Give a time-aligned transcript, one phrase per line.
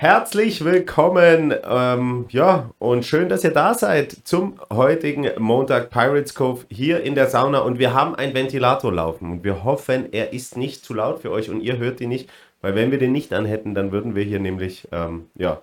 [0.00, 6.64] Herzlich willkommen, ähm, ja, und schön, dass ihr da seid zum heutigen Montag Pirates Cove
[6.70, 7.58] hier in der Sauna.
[7.58, 11.30] Und wir haben einen Ventilator laufen und wir hoffen, er ist nicht zu laut für
[11.30, 12.30] euch und ihr hört ihn nicht,
[12.62, 15.60] weil wenn wir den nicht anhätten, dann würden wir hier nämlich, ähm, ja,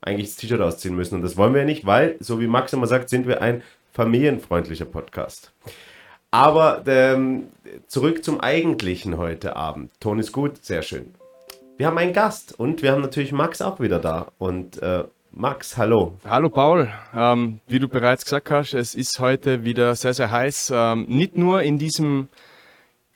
[0.00, 1.16] eigentlich das T-Shirt ausziehen müssen.
[1.16, 3.64] Und das wollen wir nicht, weil, so wie Max immer sagt, sind wir ein
[3.94, 5.52] familienfreundlicher Podcast.
[6.30, 7.48] Aber ähm,
[7.88, 9.90] zurück zum Eigentlichen heute Abend.
[9.98, 11.12] Ton ist gut, sehr schön
[11.78, 14.28] wir haben einen Gast und wir haben natürlich Max auch wieder da.
[14.38, 16.18] Und äh, Max, hallo.
[16.28, 16.92] Hallo Paul.
[17.14, 20.72] Ähm, wie du bereits gesagt hast, es ist heute wieder sehr, sehr heiß.
[20.74, 22.28] Ähm, nicht nur in diesem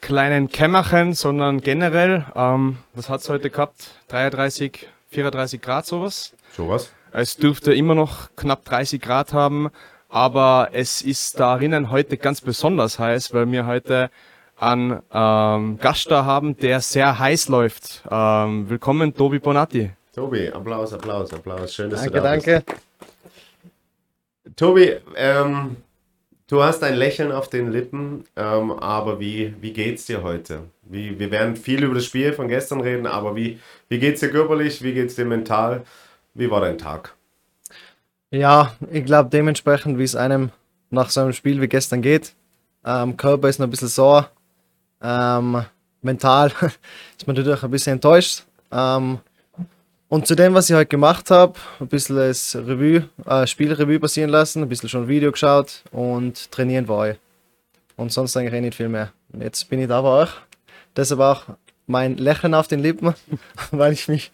[0.00, 2.24] kleinen Kämmerchen, sondern generell.
[2.34, 3.90] Ähm, was hat es heute gehabt?
[4.08, 6.34] 33, 34 Grad sowas.
[6.52, 6.92] Sowas.
[7.12, 9.70] Es dürfte immer noch knapp 30 Grad haben,
[10.09, 14.10] aber es ist darinnen heute ganz besonders heiß, weil wir heute
[14.56, 18.02] an ähm, Gast da haben, der sehr heiß läuft.
[18.10, 19.91] Ähm, willkommen, Tobi Bonatti.
[20.15, 21.74] Tobi, Applaus, Applaus, Applaus.
[21.74, 22.65] Schön, dass danke, du da danke.
[22.66, 24.57] bist.
[24.57, 25.76] Tobi, ähm,
[26.46, 30.60] du hast ein Lächeln auf den Lippen, ähm, aber wie, wie geht's dir heute?
[30.82, 34.30] Wie, wir werden viel über das Spiel von gestern reden, aber wie, wie geht's dir
[34.30, 34.82] körperlich?
[34.82, 35.85] Wie geht's dir mental?
[36.32, 37.15] Wie war dein Tag?
[38.30, 40.51] Ja, ich glaube dementsprechend, wie es einem
[40.91, 42.35] nach so einem Spiel wie gestern geht.
[42.85, 44.30] Ähm, Körper ist noch ein bisschen sore,
[45.02, 45.64] ähm,
[46.02, 46.52] mental
[47.18, 48.44] ist man natürlich ein bisschen enttäuscht.
[48.72, 49.18] Ähm,
[50.08, 54.30] und zu dem, was ich heute gemacht habe, ein bisschen das Revue, äh, Spielrevue passieren
[54.30, 57.16] lassen, ein bisschen schon Video geschaut und trainieren war ich.
[57.96, 59.12] Und sonst eigentlich eh nicht viel mehr.
[59.32, 60.30] Und jetzt bin ich da bei euch.
[60.96, 61.44] Deshalb auch
[61.86, 63.14] mein Lächeln auf den Lippen,
[63.72, 64.30] weil ich mich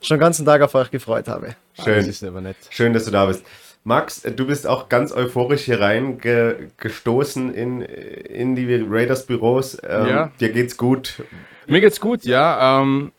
[0.00, 1.54] schon den ganzen Tag auf euch gefreut habe.
[1.82, 1.96] Schön.
[1.98, 2.56] Das ist aber nett.
[2.70, 3.44] Schön, dass du da bist.
[3.84, 9.76] Max, du bist auch ganz euphorisch hier reingestoßen in, in die Raiders Büros.
[9.82, 10.32] Ähm, Ja.
[10.38, 11.22] Dir geht's gut.
[11.66, 12.80] Mir geht's gut, ja.
[12.80, 13.12] Ähm,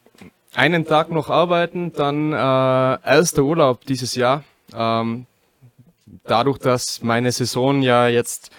[0.54, 4.44] einen Tag noch arbeiten, dann äh, erster Urlaub dieses Jahr.
[4.74, 5.26] Ähm,
[6.24, 8.52] dadurch, dass meine Saison ja jetzt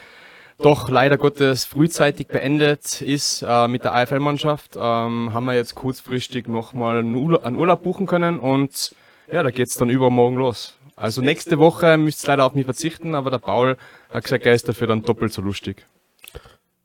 [0.58, 6.48] doch leider Gottes frühzeitig beendet ist äh, mit der AFL-Mannschaft, ähm, haben wir jetzt kurzfristig
[6.48, 8.94] nochmal einen, Urla einen Urlaub buchen können und
[9.32, 10.76] ja, da geht's dann übermorgen los.
[10.96, 13.76] Also nächste Woche müsst ihr leider auf mich verzichten, aber der Paul
[14.10, 15.86] hat gesagt, er ist dafür dann doppelt so lustig.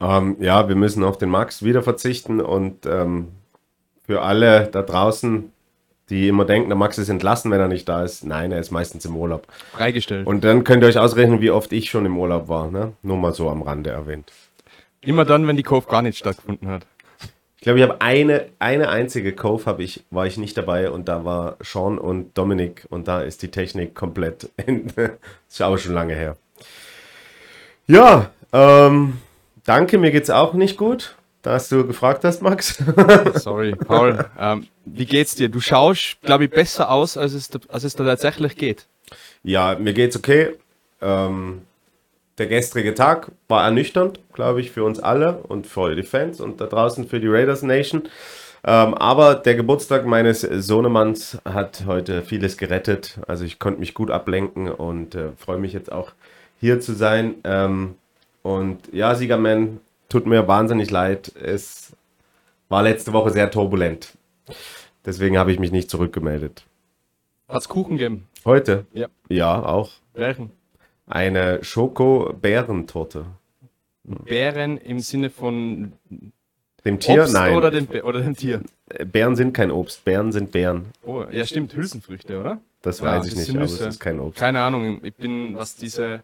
[0.01, 3.29] Ähm, ja, wir müssen auf den Max wieder verzichten und ähm,
[4.05, 5.51] für alle da draußen,
[6.09, 8.23] die immer denken, der Max ist entlassen, wenn er nicht da ist.
[8.23, 9.45] Nein, er ist meistens im Urlaub.
[9.73, 10.25] Freigestellt.
[10.25, 12.71] Und dann könnt ihr euch ausrechnen, wie oft ich schon im Urlaub war.
[12.71, 12.93] Ne?
[13.03, 14.31] Nur mal so am Rande erwähnt.
[15.01, 16.87] Immer dann, wenn die Cove gar nicht stattgefunden hat.
[17.59, 21.09] Ich glaube, ich habe eine, eine einzige Cove habe ich, war ich nicht dabei und
[21.09, 24.49] da war Sean und Dominik und da ist die Technik komplett.
[24.65, 25.09] In, das
[25.49, 26.37] ist aber schon lange her.
[27.85, 29.19] Ja, ähm,
[29.65, 32.81] danke, mir geht's auch nicht gut, dass du gefragt hast, Max.
[33.33, 34.25] Sorry, Paul.
[34.39, 35.49] Ähm, wie geht's dir?
[35.49, 38.87] Du schaust, glaube ich, besser aus, als es, als es da tatsächlich geht.
[39.43, 40.55] ja, mir geht's okay.
[41.01, 41.63] Ähm,
[42.39, 46.61] der gestrige Tag war ernüchternd, glaube ich, für uns alle und für die Fans und
[46.61, 48.03] da draußen für die Raiders Nation.
[48.63, 53.19] Ähm, aber der Geburtstag meines Sohnemanns hat heute vieles gerettet.
[53.27, 56.13] Also ich konnte mich gut ablenken und äh, freue mich jetzt auch
[56.59, 57.35] hier zu sein.
[57.43, 57.95] Ähm,
[58.41, 59.79] und ja, Siegerman,
[60.09, 61.31] tut mir wahnsinnig leid.
[61.41, 61.93] Es
[62.67, 64.13] war letzte Woche sehr turbulent.
[65.05, 66.65] Deswegen habe ich mich nicht zurückgemeldet.
[67.47, 68.27] Hat's Kuchen gegeben?
[68.45, 68.85] Heute?
[68.93, 69.07] Ja.
[69.29, 69.91] Ja, auch.
[70.13, 70.51] Welchen?
[71.09, 73.25] Eine Schoko-Bärentorte.
[74.03, 75.93] Bären im Sinne von
[76.85, 77.23] Dem Tier?
[77.23, 77.55] Obst Nein.
[77.55, 78.61] oder dem, oder dem Tier?
[79.11, 80.05] Bären sind kein Obst.
[80.05, 80.85] Bären sind Bären.
[81.03, 82.59] Oh, ja, stimmt, Hülsenfrüchte, oder?
[82.81, 84.39] Das Ja, weiß ich nicht, aber es ist kein Obst.
[84.39, 86.21] Keine Ahnung, ich bin, was diese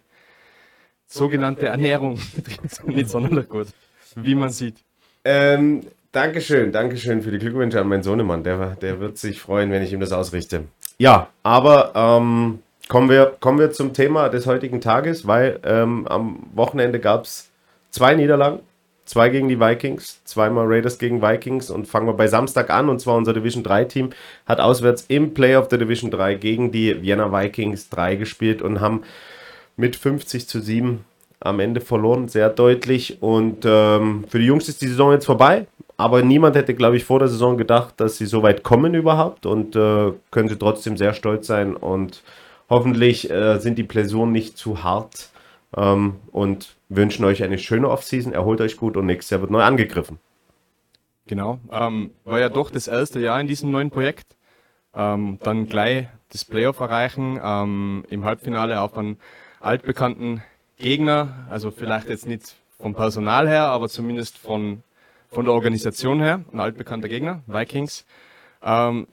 [1.07, 3.67] sogenannte Ernährung betrifft, nicht sonderlich gut.
[4.15, 4.77] Wie man sieht.
[5.23, 5.81] Ähm,
[6.11, 8.43] Dankeschön, Dankeschön für die Glückwünsche an meinen Sohnemann.
[8.43, 10.63] Der, der wird sich freuen, wenn ich ihm das ausrichte.
[10.97, 16.43] Ja, aber ähm, kommen, wir, kommen wir zum Thema des heutigen Tages, weil ähm, am
[16.53, 17.49] Wochenende gab es
[17.91, 18.59] zwei Niederlagen.
[19.05, 22.99] Zwei gegen die Vikings, zweimal Raiders gegen Vikings und fangen wir bei Samstag an und
[22.99, 24.09] zwar unser Division 3 Team
[24.47, 29.03] hat auswärts im Playoff der Division 3 gegen die Vienna Vikings 3 gespielt und haben
[29.77, 31.05] mit 50 zu 7
[31.39, 33.21] am Ende verloren, sehr deutlich.
[33.21, 35.67] Und ähm, für die Jungs ist die Saison jetzt vorbei.
[35.97, 39.45] Aber niemand hätte, glaube ich, vor der Saison gedacht, dass sie so weit kommen überhaupt.
[39.45, 41.75] Und äh, können sie trotzdem sehr stolz sein.
[41.75, 42.23] Und
[42.69, 45.29] hoffentlich äh, sind die Blessuren nicht zu hart.
[45.75, 48.33] Ähm, und wünschen euch eine schöne Offseason.
[48.33, 50.19] Erholt euch gut und nächstes Jahr wird neu angegriffen.
[51.27, 51.59] Genau.
[51.71, 54.35] Ähm, war ja doch das erste Jahr in diesem neuen Projekt.
[54.93, 59.17] Ähm, dann gleich das Playoff erreichen, ähm, im Halbfinale auf einen
[59.59, 60.43] altbekannten
[60.77, 64.83] Gegner, also vielleicht jetzt nicht vom Personal her, aber zumindest von,
[65.29, 68.05] von der Organisation her, ein altbekannter Gegner, Vikings.
[68.61, 69.07] Ähm,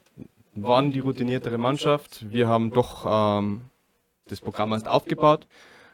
[0.55, 2.25] waren die routiniertere Mannschaft.
[2.31, 3.61] Wir haben doch ähm,
[4.27, 5.47] das Programm erst aufgebaut.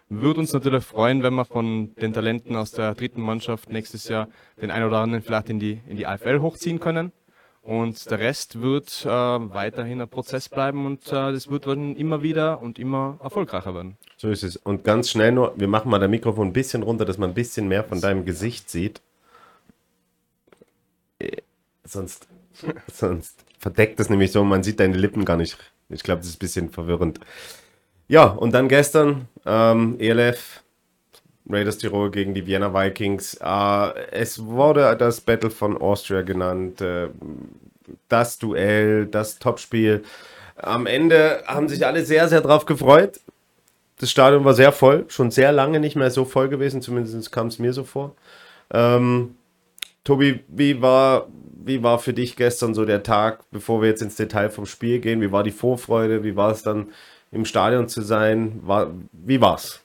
[0.10, 4.28] Würde uns natürlich freuen, wenn wir von den Talenten aus der dritten Mannschaft nächstes Jahr
[4.60, 7.12] den einen oder anderen vielleicht in die, in die AFL hochziehen können.
[7.62, 12.24] Und der Rest wird äh, weiterhin ein Prozess bleiben und äh, das wird dann immer
[12.24, 13.98] wieder und immer erfolgreicher werden.
[14.18, 14.56] So ist es.
[14.56, 17.36] Und ganz schnell nur, wir machen mal das Mikrofon ein bisschen runter, dass man ein
[17.36, 19.02] bisschen mehr von deinem Gesicht sieht.
[21.20, 21.38] Äh,
[21.84, 22.28] sonst,
[22.94, 25.58] sonst verdeckt das nämlich so, man sieht deine Lippen gar nicht.
[25.90, 27.20] Ich glaube, das ist ein bisschen verwirrend.
[28.08, 30.64] Ja, und dann gestern ähm, ELF,
[31.50, 33.36] Raiders Tirol gegen die Vienna Vikings.
[33.42, 37.10] Äh, es wurde das Battle von Austria genannt, äh,
[38.08, 40.04] das Duell, das Topspiel.
[40.56, 43.20] Am Ende haben sich alle sehr, sehr drauf gefreut.
[44.00, 47.48] Das Stadion war sehr voll, schon sehr lange nicht mehr so voll gewesen, zumindest kam
[47.48, 48.16] es mir so vor.
[48.72, 49.36] Ähm,
[50.04, 51.28] Tobi, wie war,
[51.64, 55.00] wie war für dich gestern so der Tag, bevor wir jetzt ins Detail vom Spiel
[55.00, 55.22] gehen?
[55.22, 56.24] Wie war die Vorfreude?
[56.24, 56.88] Wie war es dann
[57.32, 58.60] im Stadion zu sein.
[58.64, 59.82] War, wie war's?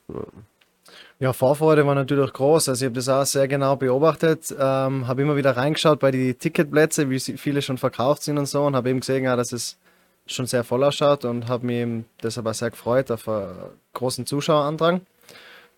[1.19, 2.69] Ja, Vorfreude war natürlich groß.
[2.69, 6.39] Also ich habe das auch sehr genau beobachtet, ähm, habe immer wieder reingeschaut bei den
[6.39, 9.79] Ticketplätzen, wie viele schon verkauft sind und so und habe eben gesehen, ja, dass es
[10.27, 13.55] schon sehr voll ausschaut und habe mich deshalb auch sehr gefreut auf einen
[13.93, 15.03] großen Zuschauerandrang,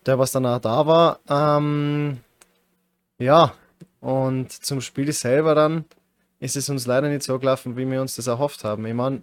[0.05, 1.19] der was dann auch da war.
[1.29, 2.19] Ähm,
[3.19, 3.53] ja,
[4.07, 5.83] und zum Spiel selber dann
[6.39, 8.85] ist es uns leider nicht so gelaufen, wie wir uns das erhofft haben.
[8.85, 9.21] Ich meine,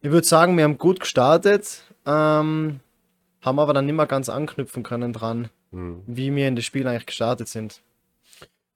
[0.00, 2.78] ich würde sagen, wir haben gut gestartet, ähm,
[3.40, 6.02] haben aber dann nicht mehr ganz anknüpfen können dran, mhm.
[6.06, 7.80] wie wir in das Spiel eigentlich gestartet sind.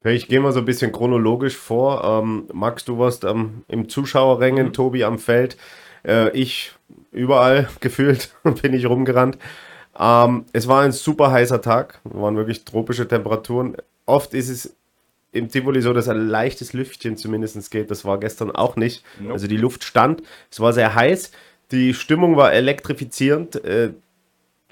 [0.03, 2.03] Ich gehe mal so ein bisschen chronologisch vor.
[2.03, 4.73] Ähm, Max, du warst ähm, im Zuschauerrängen, mhm.
[4.73, 5.55] Tobi am Feld,
[6.05, 6.73] äh, ich
[7.13, 9.37] überall gefühlt bin ich rumgerannt.
[9.97, 13.77] Ähm, es war ein super heißer Tag, waren wirklich tropische Temperaturen.
[14.05, 14.75] Oft ist es
[15.31, 17.91] im Tivoli so, dass ein leichtes Lüftchen zumindest geht.
[17.91, 19.03] Das war gestern auch nicht.
[19.19, 19.33] Nope.
[19.33, 20.23] Also die Luft stand.
[20.49, 21.31] Es war sehr heiß.
[21.71, 23.63] Die Stimmung war elektrifizierend.
[23.63, 23.91] Äh,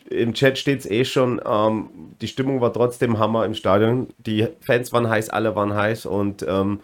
[0.09, 1.41] Im Chat steht es eh schon.
[1.45, 1.89] Ähm,
[2.21, 4.07] die Stimmung war trotzdem Hammer im Stadion.
[4.17, 6.79] Die Fans waren heiß, alle waren heiß und ähm,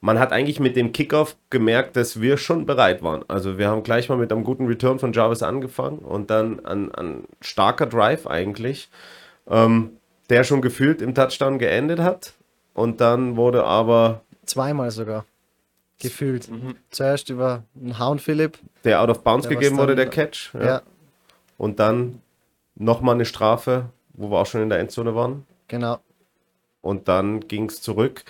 [0.00, 3.24] man hat eigentlich mit dem Kickoff gemerkt, dass wir schon bereit waren.
[3.26, 6.94] Also wir haben gleich mal mit einem guten Return von Jarvis angefangen und dann ein,
[6.94, 8.90] ein starker Drive eigentlich,
[9.48, 9.90] ähm,
[10.30, 12.34] der schon gefühlt im Touchdown geendet hat.
[12.78, 14.20] Und dann wurde aber.
[14.46, 15.24] Zweimal sogar.
[15.98, 16.48] Gefühlt.
[16.48, 16.76] Mhm.
[16.90, 18.56] Zuerst über einen Hound Philipp.
[18.84, 20.54] Der out of bounds gegeben wurde, der Catch.
[20.54, 20.64] Ja.
[20.64, 20.82] ja.
[21.56, 22.22] Und dann
[22.76, 25.44] nochmal eine Strafe, wo wir auch schon in der Endzone waren.
[25.66, 25.98] Genau.
[26.80, 28.24] Und dann ging es zurück.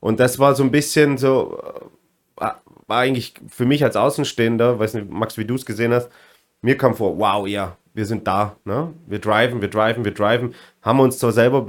[0.00, 1.58] Und das war so ein bisschen so,
[2.38, 2.50] äh,
[2.86, 6.10] war eigentlich für mich als Außenstehender, weiß nicht, Max, wie du es gesehen hast,
[6.60, 8.92] mir kam vor, wow, ja, wir sind da, ne?
[9.06, 11.66] Wir driven, wir driven, wir driven, haben uns zwar selber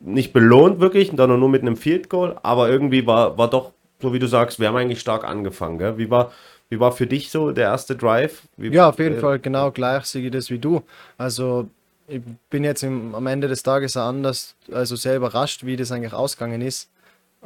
[0.00, 4.12] nicht belohnt wirklich, sondern nur mit einem Field Goal, aber irgendwie war, war doch, so
[4.12, 5.78] wie du sagst, wir haben eigentlich stark angefangen.
[5.78, 5.98] Gell?
[5.98, 6.32] Wie, war,
[6.68, 8.42] wie war für dich so der erste Drive?
[8.56, 10.82] Wie, ja, auf jeden äh, Fall genau gleich sehe ich das wie du.
[11.16, 11.68] Also
[12.06, 15.90] ich bin jetzt im, am Ende des Tages auch anders, also sehr überrascht, wie das
[15.92, 16.90] eigentlich ausgegangen ist.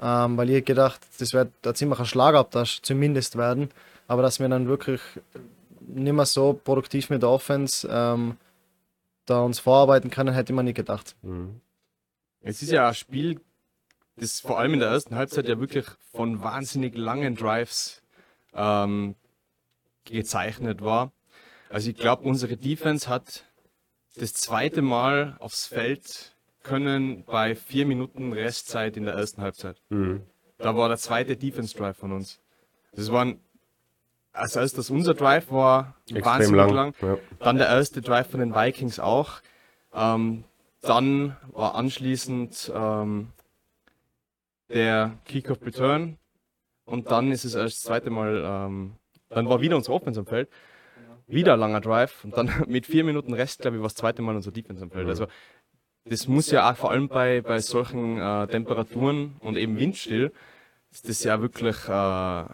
[0.01, 3.69] Ähm, weil ich gedacht, das wird ein ziemlicher Schlagabtausch zumindest werden,
[4.09, 5.03] aber dass wir dann wirklich
[5.87, 8.37] nicht mehr so produktiv mit der Offense ähm,
[9.27, 11.15] da uns vorarbeiten können, hätte man nicht gedacht.
[11.23, 11.61] Mhm.
[12.43, 13.41] Es ist ja ein Spiel,
[14.17, 18.03] das vor allem in der ersten Halbzeit ja wirklich von wahnsinnig langen Drives
[18.55, 19.15] ähm,
[20.05, 21.13] gezeichnet war.
[21.71, 23.45] Also ich glaube, unsere Defense hat
[24.17, 29.81] das zweite Mal aufs Feld können bei vier Minuten Restzeit in der ersten Halbzeit.
[29.89, 30.23] Mhm.
[30.59, 32.41] Da war der zweite Defense Drive von uns.
[32.93, 33.41] Das waren
[34.33, 36.75] als erstes unser Drive war Extrem wahnsinnig lang.
[36.75, 36.95] lang.
[37.01, 37.19] Ja.
[37.41, 39.41] Dann der erste Drive von den Vikings auch.
[39.95, 40.45] Ähm,
[40.83, 43.29] dann war anschließend ähm,
[44.69, 46.19] der Kickoff Return
[46.85, 48.97] und dann ist es das zweite Mal, ähm,
[49.29, 50.49] dann war wieder unser Offense am Feld,
[51.27, 54.37] wieder langer Drive und dann mit vier Minuten Rest, glaube ich, war das zweite Mal
[54.37, 55.09] unser Defense am Feld.
[55.09, 55.27] Also
[56.05, 60.33] das muss ja auch vor allem bei, bei solchen äh, Temperaturen und eben windstill,
[60.91, 62.45] ist das ja wirklich äh,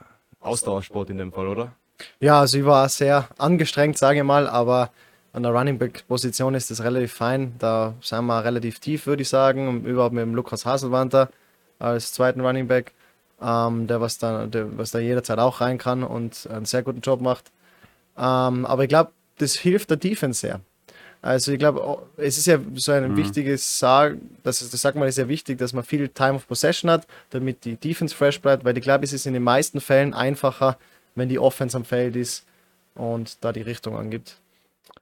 [0.41, 1.73] Ausdauersport in dem Fall, oder?
[2.21, 4.91] Ja, also ich war sehr angestrengt, sage ich mal, aber
[5.33, 7.55] an der Running Back Position ist das relativ fein.
[7.59, 9.69] Da sind wir relativ tief, würde ich sagen.
[9.69, 11.31] Und überhaupt mit dem Lukas Haselwanter
[11.79, 12.93] als zweiten Running Back,
[13.41, 17.01] ähm, der, was da, der was da jederzeit auch rein kann und einen sehr guten
[17.01, 17.51] Job macht.
[18.17, 20.61] Ähm, aber ich glaube, das hilft der Defense sehr.
[21.21, 23.17] Also ich glaube, es ist ja so ein mhm.
[23.17, 26.91] wichtiges Sagen, das, das sagt man, ist ja wichtig, dass man viel Time of Possession
[26.91, 30.15] hat, damit die Defense fresh bleibt, weil ich glaube, es ist in den meisten Fällen
[30.15, 30.79] einfacher,
[31.17, 32.45] wenn die Offense am Feld ist
[32.95, 34.39] und da die Richtung angibt.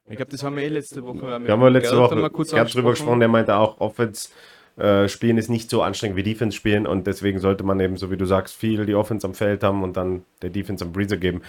[0.09, 1.21] Ich glaube, das haben wir eh letzte Woche.
[1.21, 4.29] Wir haben wir letzte Woche mal kurz Gerd drüber gesprochen, der meinte auch, Offense
[4.77, 8.11] äh, spielen ist nicht so anstrengend wie Defense spielen und deswegen sollte man eben, so
[8.11, 11.17] wie du sagst, viel die Offense am Feld haben und dann der Defense am Breezer
[11.17, 11.41] geben.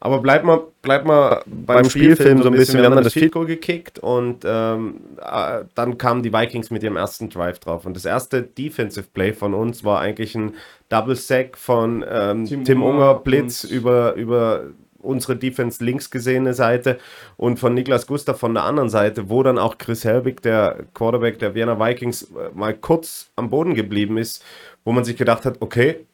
[0.00, 2.80] Aber bleib mal, bleib mal beim, Spielfilm so ein bisschen.
[2.80, 6.82] Wir haben dann das Field Goal gekickt und ähm, äh, dann kamen die Vikings mit
[6.82, 7.86] ihrem ersten Drive drauf.
[7.86, 10.54] Und das erste Defensive Play von uns war eigentlich ein
[10.88, 14.64] Double Sack von ähm, Tim, Tim Unger, Blitz über, über
[15.02, 16.98] unsere Defense links gesehene Seite
[17.36, 21.38] und von Niklas Gustav von der anderen Seite, wo dann auch Chris Helbig, der Quarterback
[21.38, 24.44] der Vienna Vikings, äh, mal kurz am Boden geblieben ist,
[24.84, 26.06] wo man sich gedacht hat, okay,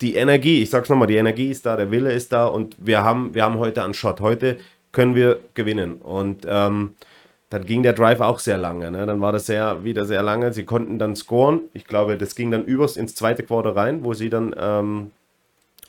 [0.00, 3.02] die Energie, ich sag's nochmal, die Energie ist da, der Wille ist da und wir
[3.02, 4.20] haben, wir haben heute einen Shot.
[4.20, 4.58] Heute
[4.92, 5.96] können wir gewinnen.
[5.96, 6.94] Und ähm,
[7.50, 8.90] dann ging der Drive auch sehr lange.
[8.90, 9.06] Ne?
[9.06, 10.52] Dann war das sehr, wieder sehr lange.
[10.52, 11.60] Sie konnten dann scoren.
[11.74, 15.10] Ich glaube, das ging dann übers ins zweite Quarter rein, wo sie dann ähm,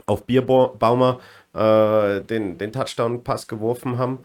[0.06, 1.20] auf Bierbaumer
[1.54, 4.20] äh, den, den Touchdown-Pass geworfen haben.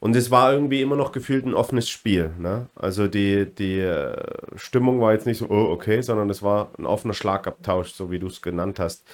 [0.00, 2.30] Und es war irgendwie immer noch gefühlt ein offenes Spiel.
[2.38, 2.66] Ne?
[2.74, 4.14] Also die, die äh,
[4.54, 8.18] Stimmung war jetzt nicht so, oh, okay, sondern es war ein offener Schlagabtausch, so wie
[8.18, 9.06] du es genannt hast.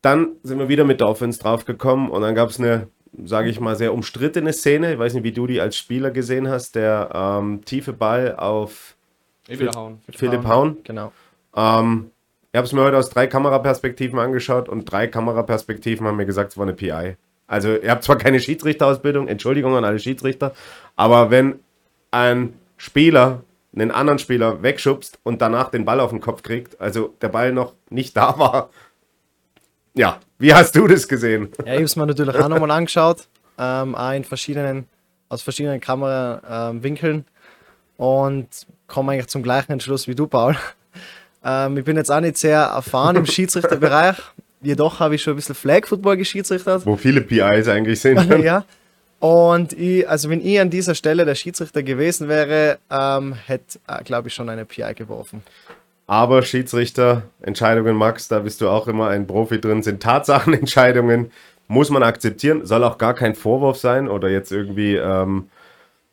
[0.00, 2.88] Dann sind wir wieder mit der Offense draufgekommen und dann gab es eine,
[3.24, 4.92] sage ich mal, sehr umstrittene Szene.
[4.92, 6.76] Ich weiß nicht, wie du die als Spieler gesehen hast.
[6.76, 8.94] Der ähm, tiefe Ball auf
[9.44, 10.00] Philipp Hauen.
[10.08, 10.76] Philipp Hauen.
[10.84, 11.12] Genau.
[11.56, 12.10] Ähm,
[12.52, 16.52] ich habe es mir heute aus drei Kameraperspektiven angeschaut und drei Kameraperspektiven haben mir gesagt,
[16.52, 17.16] es war eine PI.
[17.46, 20.52] Also ihr habt zwar keine Schiedsrichterausbildung, Entschuldigung an alle Schiedsrichter,
[20.94, 21.60] aber wenn
[22.10, 23.42] ein Spieler
[23.74, 27.52] einen anderen Spieler wegschubst und danach den Ball auf den Kopf kriegt, also der Ball
[27.52, 28.68] noch nicht da war.
[29.94, 31.48] Ja, wie hast du das gesehen?
[31.60, 34.88] Ja, ich habe es mir natürlich auch nochmal angeschaut, ähm, auch in verschiedenen,
[35.30, 37.24] aus verschiedenen Kamerawinkeln ähm,
[37.96, 38.48] und
[38.88, 40.54] komme eigentlich zum gleichen Entschluss wie du, Paul.
[41.44, 44.16] Ähm, ich bin jetzt auch nicht sehr erfahren im Schiedsrichterbereich.
[44.62, 46.86] Jedoch habe ich schon ein bisschen Flag Football geschiedsrichtert.
[46.86, 48.24] Wo viele PIs eigentlich sind.
[48.42, 48.64] ja.
[49.18, 54.02] Und ich, also wenn ich an dieser Stelle der Schiedsrichter gewesen wäre, ähm, hätte, äh,
[54.02, 55.42] glaube ich, schon eine PI geworfen.
[56.06, 61.30] Aber Schiedsrichter, Entscheidungen, Max, da bist du auch immer ein Profi drin, sind Tatsachenentscheidungen,
[61.68, 65.48] muss man akzeptieren, soll auch gar kein Vorwurf sein oder jetzt irgendwie, ähm,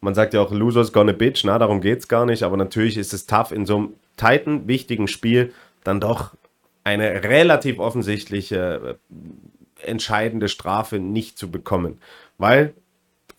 [0.02, 2.96] man sagt ja auch, Losers gonna bitch, na, darum geht es gar nicht, aber natürlich
[2.96, 6.36] ist es tough in so einem tighten, wichtigen Spiel dann doch
[6.84, 12.00] eine relativ offensichtliche, äh, entscheidende Strafe nicht zu bekommen.
[12.38, 12.74] Weil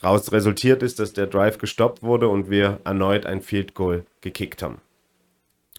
[0.00, 4.62] daraus resultiert ist, dass der Drive gestoppt wurde und wir erneut ein Field Goal gekickt
[4.62, 4.78] haben.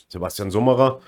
[0.07, 1.01] Sebastian Summerer,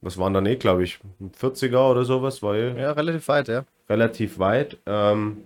[0.00, 0.98] was waren dann eh, glaube ich,
[1.40, 2.42] 40er oder sowas?
[2.42, 3.64] Eh ja, relativ weit, ja.
[3.88, 4.78] Relativ weit.
[4.86, 5.44] Ähm,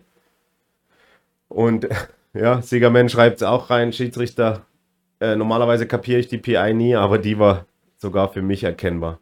[1.49, 1.89] und
[2.33, 4.65] ja, Siegerman schreibt es auch rein, Schiedsrichter.
[5.19, 7.67] Äh, normalerweise kapiere ich die PI nie, aber die war
[8.01, 9.19] sogar für mich erkennbar.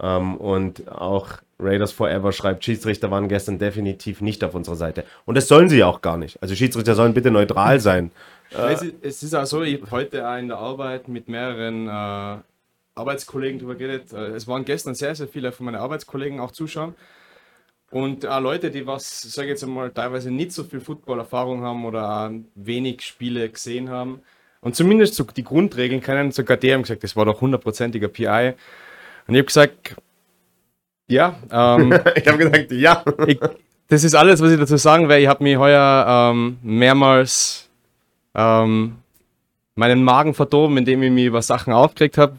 [0.00, 5.04] Ähm, und auch Raiders Forever schreibt, Schiedsrichter waren gestern definitiv nicht auf unserer Seite.
[5.24, 6.40] Und das sollen sie auch gar nicht.
[6.40, 8.12] Also Schiedsrichter sollen bitte neutral sein.
[8.50, 12.42] Äh, es ist auch so, ich habe heute in der Arbeit mit mehreren äh,
[12.94, 14.12] Arbeitskollegen darüber geredet.
[14.12, 16.94] Äh, es waren gestern sehr, sehr viele von meinen Arbeitskollegen auch zuschauen.
[17.90, 21.86] Und auch Leute, die was, sage ich jetzt einmal, teilweise nicht so viel Football-Erfahrung haben
[21.86, 24.20] oder wenig Spiele gesehen haben
[24.60, 28.54] und zumindest so die Grundregeln kennen, sogar die haben gesagt, das war doch hundertprozentiger PI.
[29.26, 29.96] Und ich habe gesagt,
[31.06, 31.36] ja.
[31.50, 33.04] Ähm, ich habe gesagt, ja.
[33.26, 33.38] Ich,
[33.88, 35.22] das ist alles, was ich dazu sagen werde.
[35.22, 37.68] Ich habe mich heuer ähm, mehrmals
[38.34, 38.96] ähm,
[39.76, 42.36] meinen Magen verdorben, indem ich mich über Sachen aufgeregt habe.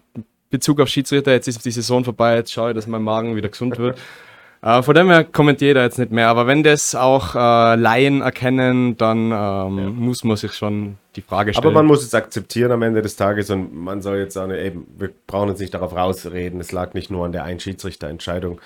[0.52, 3.50] Bezug auf Schiedsrichter, jetzt ist die Saison vorbei, jetzt schaue ich, dass mein Magen wieder
[3.50, 3.98] gesund wird.
[4.62, 6.28] Äh, von dem her kommentiere ich da jetzt nicht mehr.
[6.28, 9.70] Aber wenn das auch äh, Laien erkennen, dann ähm, ja.
[9.72, 11.66] muss man sich schon die Frage stellen.
[11.66, 14.88] Aber man muss es akzeptieren am Ende des Tages und man soll jetzt sagen, eben,
[14.98, 16.60] wir brauchen jetzt nicht darauf rausreden.
[16.60, 18.60] Es lag nicht nur an der Einschiedsrichterentscheidung,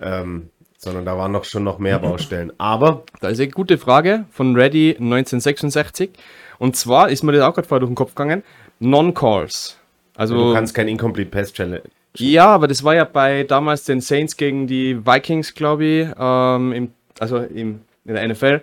[0.00, 2.52] ähm, sondern da waren noch schon noch mehr Baustellen.
[2.58, 3.04] Aber.
[3.20, 6.10] Da ist eine gute Frage von Ready 1966.
[6.58, 8.42] Und zwar ist mir das auch gerade vorher durch den Kopf gegangen:
[8.80, 9.78] Non-Calls.
[10.16, 11.82] Also, du kannst kein Incomplete Pass Challenge
[12.16, 16.72] ja, aber das war ja bei damals den Saints gegen die Vikings, glaube ich, ähm,
[16.72, 18.62] im, also im, in der NFL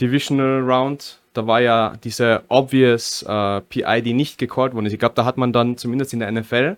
[0.00, 1.20] Divisional Round.
[1.36, 4.92] Da war ja diese obvious äh, PI, die nicht gecallt worden ist.
[4.92, 6.76] Ich glaube, da hat man dann zumindest in der NFL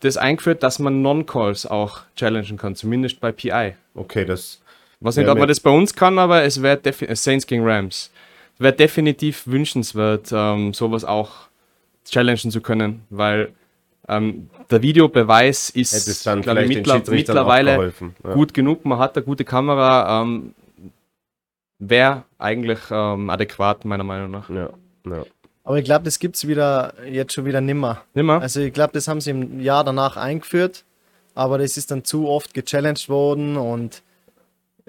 [0.00, 3.74] das eingeführt, dass man Non-Calls auch challengen kann, zumindest bei PI.
[3.94, 4.60] Okay, das.
[5.00, 8.10] Was nicht, ob man das bei uns kann, aber es wäre äh, Saints gegen Rams.
[8.58, 11.30] Wäre definitiv wünschenswert, ähm, sowas auch
[12.04, 13.52] challengen zu können, weil
[14.08, 17.92] ähm, der Videobeweis ist, glaube ich, mittler mittlerweile
[18.24, 18.32] ja.
[18.32, 18.84] gut genug.
[18.84, 20.22] Man hat eine gute Kamera.
[20.22, 20.54] Ähm,
[21.78, 24.50] Wäre eigentlich ähm, adäquat, meiner Meinung nach.
[24.50, 24.70] Ja,
[25.06, 25.24] ja.
[25.64, 28.02] Aber ich glaube, das gibt es wieder, jetzt schon wieder nimmer.
[28.14, 28.40] Nimmer?
[28.40, 30.84] Also ich glaube, das haben sie im Jahr danach eingeführt,
[31.34, 34.02] aber das ist dann zu oft gechallenged worden und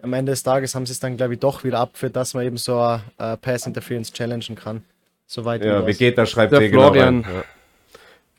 [0.01, 2.46] am Ende des Tages haben sie es dann, glaube ich, doch wieder abgeführt, dass man
[2.46, 4.84] eben so eine uh, Pass Interference challengen kann.
[5.27, 6.29] Soweit ja, wie geht das?
[6.29, 7.24] Schreibt der Florian.
[7.24, 7.43] Genau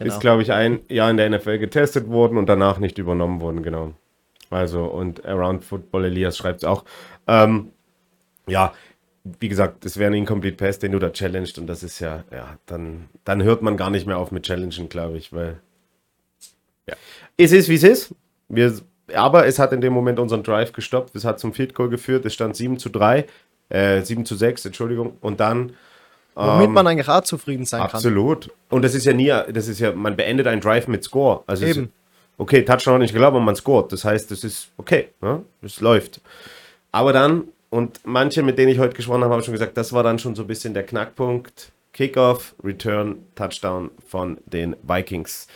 [0.00, 0.14] Genau.
[0.14, 3.62] Ist, glaube ich, ein Jahr in der NFL getestet worden und danach nicht übernommen worden,
[3.62, 3.92] genau.
[4.49, 6.87] Also, und Around Football Elias schreibt es auch.
[7.26, 7.73] Ähm,
[8.47, 8.73] ja,
[9.25, 12.25] wie gesagt, das wäre ein Incomplete Pass, den du da challenged und das ist ja,
[12.32, 15.61] ja, dann, dann hört man gar nicht mehr auf mit Challengen, glaube ich, weil
[16.90, 16.97] ja.
[17.37, 18.14] Es ist, wie es ist.
[18.49, 18.75] Wir,
[19.14, 21.14] aber es hat in dem Moment unseren Drive gestoppt.
[21.14, 22.25] Es hat zum Field Goal geführt.
[22.26, 23.26] Es stand 7 zu 3,
[23.68, 25.16] äh, 7 zu 6, Entschuldigung.
[25.20, 25.73] Und dann.
[26.35, 27.90] Womit ähm, man eigentlich auch zufrieden sein kann.
[27.90, 28.50] Absolut.
[28.68, 31.42] Und das ist ja nie, das ist ja, man beendet einen Drive mit Score.
[31.47, 31.87] Also es Eben.
[31.87, 31.92] ist,
[32.38, 33.92] okay, Touchdown hat nicht geglaubt, aber man scoret.
[33.92, 35.09] Das heißt, das ist okay.
[35.20, 35.42] Ne?
[35.61, 36.20] Das läuft.
[36.92, 40.02] Aber dann, und manche, mit denen ich heute gesprochen habe, haben schon gesagt, das war
[40.02, 41.72] dann schon so ein bisschen der Knackpunkt.
[41.92, 45.46] Kickoff, Return, Touchdown von den Vikings.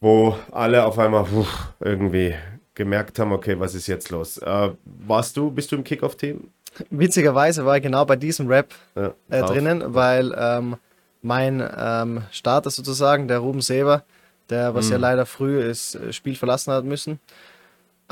[0.00, 1.46] Wo alle auf einmal puh,
[1.80, 2.34] irgendwie
[2.74, 4.38] gemerkt haben, okay, was ist jetzt los?
[4.38, 6.48] Äh, warst du, bist du im Kickoff-Team?
[6.90, 10.76] Witzigerweise war ich genau bei diesem Rap Ja, äh, drinnen, weil ähm,
[11.20, 14.04] mein ähm, Starter sozusagen, der Ruben Seber,
[14.48, 17.20] der was ja leider früh das äh, Spiel verlassen hat müssen,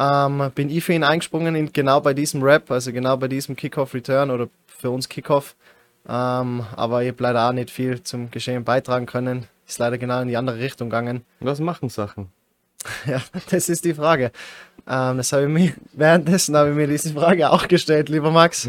[0.00, 3.54] ähm, bin ich für ihn eingesprungen, in, genau bei diesem Rap, also genau bei diesem
[3.54, 5.56] Kickoff-Return oder für uns Kickoff.
[6.08, 9.46] Ähm, aber ich habe leider auch nicht viel zum Geschehen beitragen können.
[9.68, 11.24] Ist leider genau in die andere Richtung gegangen.
[11.40, 12.30] Was machen Sachen?
[13.06, 14.32] Ja, das ist die Frage.
[14.88, 18.68] Ähm, das habe ich mir, währenddessen habe ich mir diese Frage auch gestellt, lieber Max.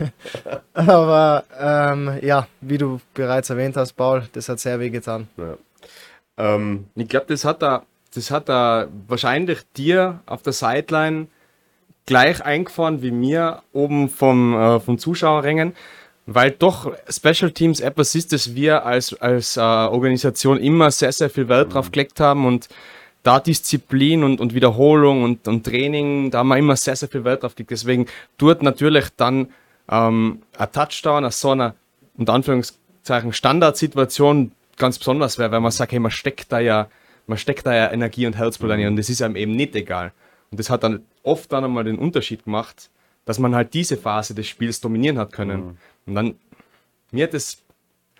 [0.74, 5.28] Aber ähm, ja, wie du bereits erwähnt hast, Paul, das hat sehr weh getan.
[5.36, 5.56] Ja.
[6.36, 7.84] Ähm, Ich glaube, das hat er,
[8.14, 11.28] das hat er wahrscheinlich dir auf der Sideline
[12.06, 15.74] gleich eingefahren wie mir oben vom, äh, vom Zuschauerrängen,
[16.26, 21.30] weil doch Special Teams etwas ist, das wir als, als äh, Organisation immer sehr, sehr
[21.30, 22.68] viel Wert drauf gelegt haben und
[23.22, 27.24] da Disziplin und, und Wiederholung und, und Training, da haben wir immer sehr, sehr viel
[27.24, 27.72] Wert drauf gelegt.
[27.72, 28.06] Deswegen
[28.38, 29.48] tut natürlich dann
[29.90, 31.74] ähm, ein Touchdown, eine so eine,
[32.16, 36.88] unter Anführungszeichen, Standardsituation ganz besonders wäre, weil man sagt, hey, man steckt da ja,
[37.28, 40.12] man steckt da ja Energie und Herzblut rein und das ist einem eben nicht egal.
[40.50, 42.90] Und das hat dann oft dann einmal den Unterschied gemacht,
[43.26, 45.78] dass man halt diese Phase des Spiels dominieren hat können.
[46.06, 46.36] Und dann,
[47.12, 47.58] mir hat das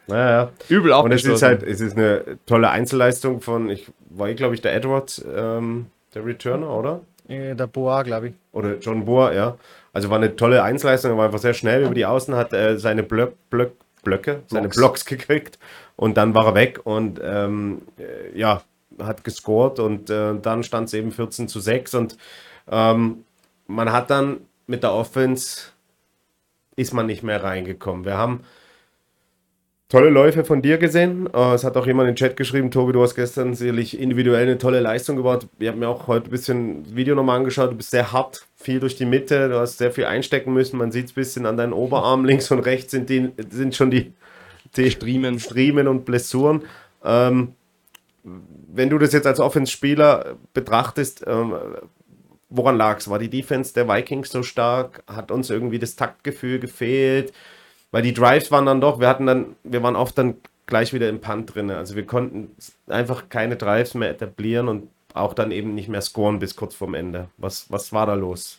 [0.07, 0.53] naja.
[0.69, 4.61] übel Und es ist halt, es ist eine tolle Einzelleistung von, ich war, glaube ich,
[4.61, 7.01] der Edward, ähm, der Returner, oder?
[7.29, 8.35] Äh, Der Boa, glaube ich.
[8.53, 9.57] Oder John Boer, ja.
[9.93, 12.79] Also war eine tolle Einzelleistung, er war einfach sehr schnell über die Außen, hat äh,
[12.79, 14.77] seine Blöck, Blöck, Blöcke, seine Blocks.
[14.77, 15.59] Blocks gekriegt
[15.97, 18.63] und dann war er weg und ähm, äh, ja,
[19.03, 22.17] hat gescored und äh, dann stand es eben 14 zu 6 und
[22.71, 23.25] ähm,
[23.67, 25.73] man hat dann mit der Offense
[26.77, 28.05] ist man nicht mehr reingekommen.
[28.05, 28.45] Wir haben
[29.89, 31.29] tolle Läufe von dir gesehen.
[31.33, 34.43] Äh, es hat auch jemand in den Chat geschrieben, Tobi, du hast gestern sicherlich individuell
[34.43, 35.49] eine tolle Leistung gebaut.
[35.59, 37.73] Ich habe mir auch heute ein bisschen das Video nochmal angeschaut.
[37.73, 39.49] Du bist sehr hart, viel durch die Mitte.
[39.49, 40.79] Du hast sehr viel einstecken müssen.
[40.79, 42.25] Man sieht es ein bisschen an deinen Oberarm.
[42.25, 44.13] Links und rechts sind, die, sind schon die,
[44.77, 45.41] die Striemen.
[45.41, 46.63] Striemen und Blessuren.
[47.05, 47.55] Ähm,
[48.71, 51.55] wenn du das jetzt als Offense-Spieler betrachtest, ähm,
[52.51, 53.09] woran lag es?
[53.09, 55.03] War die Defense der Vikings so stark?
[55.07, 57.33] Hat uns irgendwie das Taktgefühl gefehlt?
[57.91, 61.09] Weil die Drives waren dann doch, wir hatten dann, wir waren oft dann gleich wieder
[61.09, 61.71] im Punt drin.
[61.71, 62.55] Also wir konnten
[62.87, 66.95] einfach keine Drives mehr etablieren und auch dann eben nicht mehr scoren bis kurz vorm
[66.95, 67.29] Ende.
[67.39, 68.59] Was, was war da los?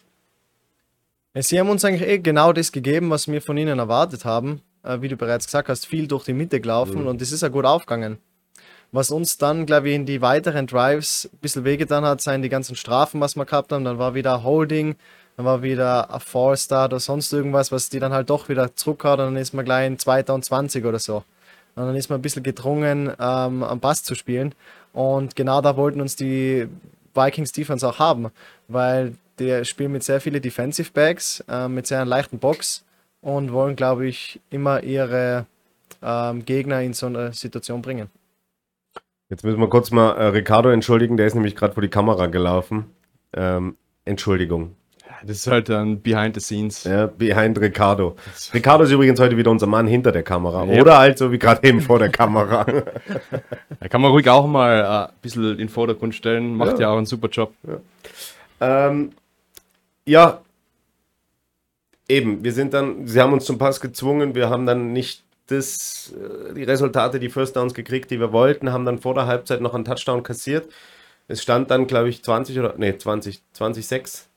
[1.35, 4.61] Ja, Sie haben uns eigentlich eh genau das gegeben, was wir von ihnen erwartet haben.
[4.83, 7.49] Äh, wie du bereits gesagt hast, viel durch die Mitte gelaufen und das ist ja
[7.49, 8.17] gut aufgegangen.
[8.91, 12.49] Was uns dann, glaube ich, in die weiteren Drives ein bisschen wehgetan hat, seien die
[12.49, 13.83] ganzen Strafen, was wir gehabt haben.
[13.83, 14.95] Dann war wieder Holding,
[15.37, 19.19] dann war wieder ein Fallstart oder sonst irgendwas, was die dann halt doch wieder zurückhaut
[19.19, 21.23] und dann ist man gleich in 2020 oder so.
[21.75, 24.55] Und dann ist man ein bisschen gedrungen, ähm, am Pass zu spielen.
[24.91, 26.67] Und genau da wollten uns die
[27.13, 28.31] Vikings Defense auch haben,
[28.67, 32.83] weil die spielen mit sehr vielen Defensive Backs, äh, mit sehr einer leichten Box
[33.21, 35.45] und wollen, glaube ich, immer ihre
[36.01, 38.09] ähm, Gegner in so eine Situation bringen.
[39.29, 42.25] Jetzt müssen wir kurz mal äh, Ricardo entschuldigen, der ist nämlich gerade vor die Kamera
[42.25, 42.85] gelaufen.
[43.33, 44.75] Ähm, Entschuldigung.
[45.23, 46.85] Das ist halt dann Behind the Scenes.
[46.85, 48.15] Ja, behind Ricardo.
[48.53, 50.63] Ricardo ist übrigens heute wieder unser Mann hinter der Kamera.
[50.65, 50.81] Ja.
[50.81, 52.65] Oder halt so wie gerade eben vor der Kamera.
[53.81, 56.55] Da kann man ruhig auch mal äh, ein bisschen in den Vordergrund stellen.
[56.55, 56.81] Macht Ja.
[56.81, 57.53] ja, auch einen super Job.
[58.59, 59.11] ähm,
[60.05, 60.41] ja,
[62.09, 66.13] eben, wir sind dann, sie haben uns zum Pass gezwungen, wir haben dann nicht das,
[66.13, 69.61] äh, die Resultate, die First Downs gekriegt, die wir wollten, haben dann vor der Halbzeit
[69.61, 70.71] noch einen Touchdown kassiert.
[71.27, 74.27] Es stand dann, glaube ich, 20 oder, nee, 20, 20, 6.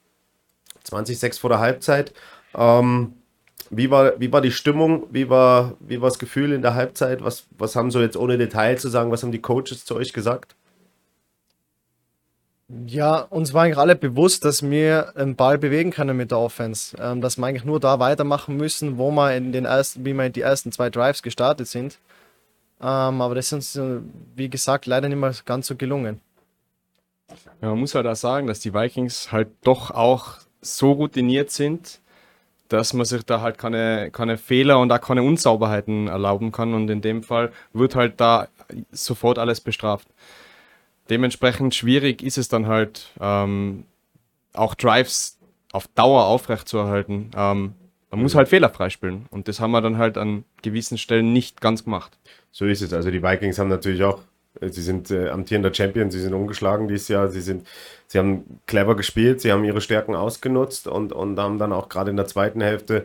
[0.85, 2.13] 20, 6 vor der Halbzeit.
[2.55, 3.15] Ähm,
[3.71, 5.07] wie war, wie war die Stimmung?
[5.11, 7.25] Wie war, wie war das Gefühl in der Halbzeit?
[7.25, 10.13] Was, was haben so jetzt ohne Detail zu sagen, was haben die Coaches zu euch
[10.13, 10.55] gesagt?
[12.87, 16.97] Ja, uns war eigentlich alle bewusst, dass wir den Ball bewegen können mit der Offense.
[16.99, 20.25] Ähm, dass wir eigentlich nur da weitermachen müssen, wo wir in den ersten, wie wir
[20.25, 21.99] in die ersten zwei Drives gestartet sind.
[22.81, 24.01] Ähm, aber das ist uns, äh,
[24.35, 26.21] wie gesagt, leider nicht mehr ganz so gelungen.
[27.61, 32.01] Ja, man muss halt auch sagen, dass die Vikings halt doch auch so routiniert sind,
[32.69, 36.73] dass man sich da halt keine, keine Fehler und auch keine Unsauberheiten erlauben kann.
[36.73, 38.49] Und in dem Fall wird halt da
[38.93, 40.09] sofort alles bestraft.
[41.11, 43.85] Dementsprechend schwierig ist es dann halt, ähm,
[44.55, 45.39] auch Drives
[45.73, 47.31] auf Dauer aufrechtzuerhalten.
[47.37, 47.75] Ähm,
[48.11, 49.27] man muss halt fehlerfrei spielen.
[49.31, 52.19] Und das haben wir dann halt an gewissen Stellen nicht ganz gemacht.
[52.51, 52.93] So ist es.
[52.93, 54.21] Also die Vikings haben natürlich auch,
[54.61, 57.67] äh, sie sind äh, amtierender Champion, sie sind ungeschlagen dieses Jahr, sie sind,
[58.07, 62.11] sie haben clever gespielt, sie haben ihre Stärken ausgenutzt und, und haben dann auch gerade
[62.11, 63.05] in der zweiten Hälfte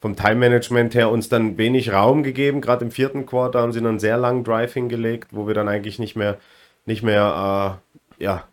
[0.00, 2.60] vom Time-Management her uns dann wenig Raum gegeben.
[2.60, 5.98] Gerade im vierten Quarter haben sie einen sehr langen Drive hingelegt, wo wir dann eigentlich
[6.00, 6.38] nicht mehr,
[6.88, 7.78] nicht mehr,
[8.18, 8.44] äh, ja,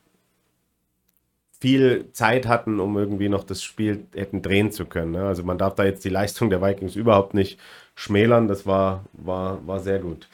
[1.59, 5.13] viel Zeit hatten, um irgendwie noch das Spiel hätten drehen zu können.
[5.13, 5.25] Ne?
[5.25, 7.57] Also man darf da jetzt die Leistung der Vikings überhaupt nicht
[7.95, 8.47] schmälern.
[8.47, 10.27] Das war, war, war sehr gut.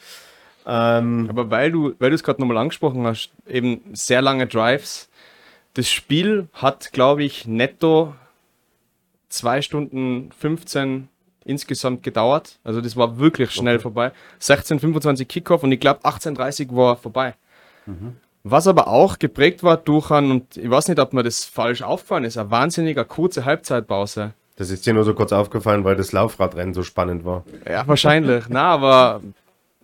[0.66, 5.08] Ähm, Aber weil du, weil du es gerade nochmal angesprochen hast, eben sehr lange Drives.
[5.74, 8.14] Das Spiel hat, glaube ich, netto
[9.28, 11.08] 2 Stunden 15
[11.44, 12.58] insgesamt gedauert.
[12.64, 13.82] Also das war wirklich schnell okay.
[13.82, 14.12] vorbei.
[14.40, 17.34] 16:25 Kickoff und ich glaube 18:30 war vorbei.
[17.86, 18.16] Mhm.
[18.44, 21.82] Was aber auch geprägt war durch ein, und ich weiß nicht, ob mir das falsch
[21.82, 24.32] aufgefallen ist, eine wahnsinniger kurze Halbzeitpause.
[24.56, 27.44] Das ist dir nur so kurz aufgefallen, weil das Laufradrennen so spannend war.
[27.68, 28.44] Ja, wahrscheinlich.
[28.48, 29.22] Na, aber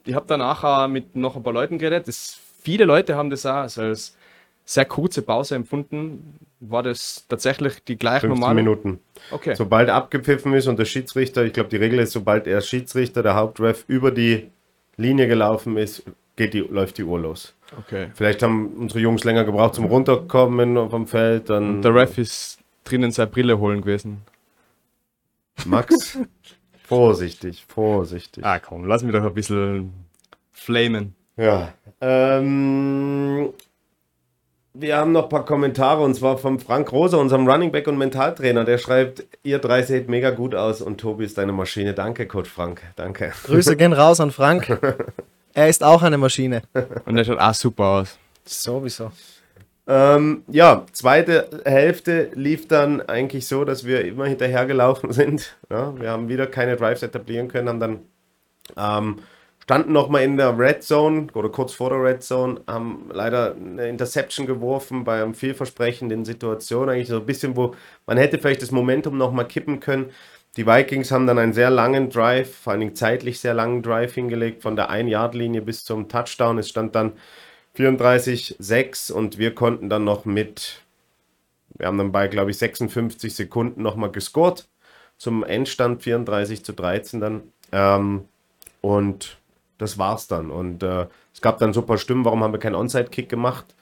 [0.05, 2.09] ich habe danach auch mit noch ein paar Leuten geredet.
[2.09, 4.17] Das, viele Leute haben das auch als
[4.65, 6.39] sehr kurze Pause empfunden.
[6.61, 8.55] War das tatsächlich die gleich 15 normale?
[8.57, 9.01] Minuten.
[9.31, 9.55] Okay.
[9.55, 13.37] Sobald abgepfiffen ist und der Schiedsrichter, ich glaube, die Regel ist, sobald der Schiedsrichter, der
[13.37, 14.51] Hauptref, über die
[14.97, 16.03] Linie gelaufen ist,
[16.39, 17.55] geht die, läuft die Uhr los.
[17.77, 18.09] Okay.
[18.15, 21.51] Vielleicht haben unsere Jungs länger gebraucht zum Runterkommen vom Feld.
[21.51, 24.23] Dann Und der Ref ist drinnen seine Brille holen gewesen.
[25.67, 26.19] Max,
[26.85, 28.45] vorsichtig, vorsichtig.
[28.45, 29.93] Ah komm, lass mich doch ein bisschen
[30.53, 31.15] flamen.
[31.37, 31.75] Ja.
[32.01, 33.51] Ähm,
[34.73, 37.99] wir haben noch ein paar Kommentare und zwar von Frank Rosa, unserem Running Back und
[37.99, 38.65] Mentaltrainer.
[38.65, 41.95] Der schreibt, ihr drei seht mega gut aus und Tobi ist deine Maschine.
[41.95, 42.83] Danke, Coach Frank.
[42.97, 43.33] Danke.
[43.45, 44.79] Grüße gehen raus an Frank.
[45.55, 46.63] Er ist auch eine Maschine.
[47.05, 48.19] Und er schaut auch super aus.
[48.45, 49.11] Sowieso.
[49.87, 55.57] Ähm, ja, zweite Hälfte lief dann eigentlich so, dass wir immer hinterhergelaufen sind.
[55.71, 58.01] Ja, wir haben wieder keine Drives etablieren können, haben dann
[58.77, 59.17] ähm,
[59.69, 63.89] standen nochmal in der Red Zone oder kurz vor der Red Zone, haben leider eine
[63.89, 66.89] Interception geworfen bei einer vielversprechenden Situation.
[66.89, 67.75] Eigentlich so ein bisschen, wo
[68.07, 70.11] man hätte vielleicht das Momentum nochmal kippen können.
[70.59, 74.61] Die Vikings haben dann einen sehr langen Drive, vor allem zeitlich sehr langen Drive hingelegt,
[74.61, 76.59] von der 1-Yard-Linie bis zum Touchdown.
[76.59, 77.13] Es stand dann
[77.77, 80.83] 34-6 und wir konnten dann noch mit,
[81.77, 84.67] wir haben dann bei, glaube ich, 56 Sekunden nochmal gescored
[85.17, 87.43] zum Endstand 34 zu 13 dann.
[87.71, 88.25] Ähm,
[88.81, 89.39] und
[89.79, 90.51] das war's dann.
[90.51, 93.77] Und äh, es gab dann super Stimmen, warum haben wir keinen Onside-Kick gemacht?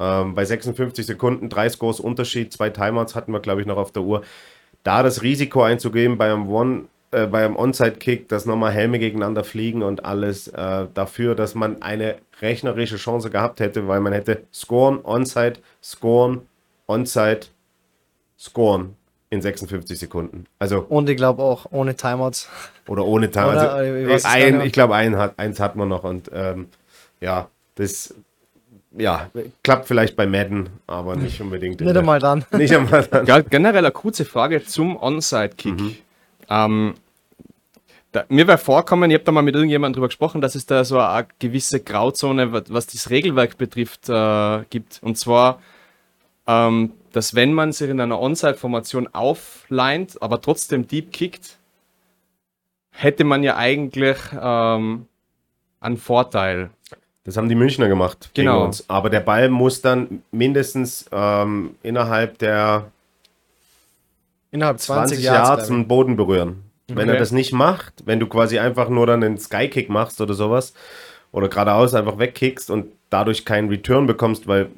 [0.00, 3.92] Ähm, bei 56 Sekunden, drei Scores Unterschied, zwei Timeouts hatten wir, glaube ich, noch auf
[3.92, 4.22] der Uhr
[4.82, 9.44] da das Risiko einzugehen bei einem One, äh, bei einem Onside-Kick, dass nochmal Helme gegeneinander
[9.44, 14.42] fliegen und alles äh, dafür, dass man eine rechnerische Chance gehabt hätte, weil man hätte
[14.52, 16.42] scoren, Onside, scoren,
[16.86, 17.46] Onside,
[18.38, 18.96] scoren
[19.30, 20.46] in 56 Sekunden.
[20.58, 22.48] Also und ich glaube auch ohne Timeouts.
[22.88, 23.62] Oder ohne Timeouts.
[23.62, 26.66] Also, ich, ein, ich glaube, ein hat, eins hat man noch und ähm,
[27.20, 28.14] ja, das
[28.96, 29.30] ja,
[29.62, 31.80] klappt vielleicht bei Madden, aber nicht unbedingt.
[31.80, 32.44] nicht einmal dann.
[32.52, 33.26] Nicht einmal dann.
[33.26, 35.80] Ja, generell eine kurze Frage zum Onside-Kick.
[35.80, 35.96] Mhm.
[36.50, 36.94] Ähm,
[38.12, 40.84] da, mir wäre vorkommen, ich habe da mal mit irgendjemandem drüber gesprochen, dass es da
[40.84, 45.00] so eine gewisse Grauzone, was das Regelwerk betrifft, äh, gibt.
[45.02, 45.60] Und zwar,
[46.46, 51.56] ähm, dass wenn man sich in einer Onside-Formation aufleint, aber trotzdem deep kickt,
[52.90, 55.06] hätte man ja eigentlich ähm,
[55.80, 56.70] einen Vorteil.
[57.24, 58.54] Das haben die Münchner gemacht genau.
[58.54, 58.84] gegen uns.
[58.88, 62.90] Aber der Ball muss dann mindestens ähm, innerhalb der
[64.50, 66.64] innerhalb 20, 20 Yards den Boden berühren.
[66.90, 66.98] Okay.
[66.98, 70.34] Wenn er das nicht macht, wenn du quasi einfach nur dann einen Skykick machst oder
[70.34, 70.74] sowas
[71.30, 74.68] oder geradeaus einfach wegkickst und dadurch keinen Return bekommst, weil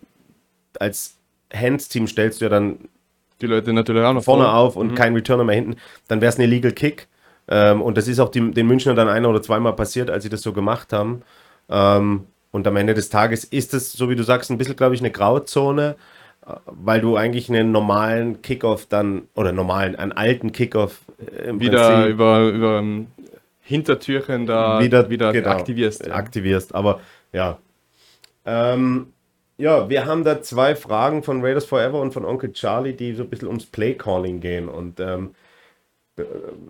[0.79, 1.17] als
[1.53, 2.79] Hands-Team stellst du ja dann
[3.41, 4.55] die Leute natürlich auch noch vorne vor.
[4.55, 4.95] auf und mhm.
[4.95, 5.77] kein Returner mehr hinten,
[6.09, 7.09] dann wäre es ein Illegal Kick.
[7.49, 10.31] Ähm, und das ist auch die, den Münchner dann ein oder zweimal passiert, als sie
[10.31, 11.23] das so gemacht haben.
[11.69, 14.95] Ähm, und am Ende des Tages ist es, so wie du sagst, ein bisschen, glaube
[14.95, 15.97] ich, eine Grauzone,
[16.47, 21.91] äh, weil du eigentlich einen normalen Kickoff dann, oder normalen, einen alten Kickoff äh, wieder
[21.91, 23.09] Prinzip über, über um,
[23.61, 26.07] Hintertürchen da wieder, wieder genau, aktivierst.
[26.07, 26.15] Ja.
[26.15, 27.01] Aktivierst, aber
[27.33, 27.59] ja.
[28.47, 29.09] Ähm,
[29.59, 33.25] ja, wir haben da zwei Fragen von Raiders Forever und von Onkel Charlie, die so
[33.25, 34.69] ein bisschen ums Play-Calling gehen.
[34.69, 35.35] Und ähm,
[36.17, 36.23] äh,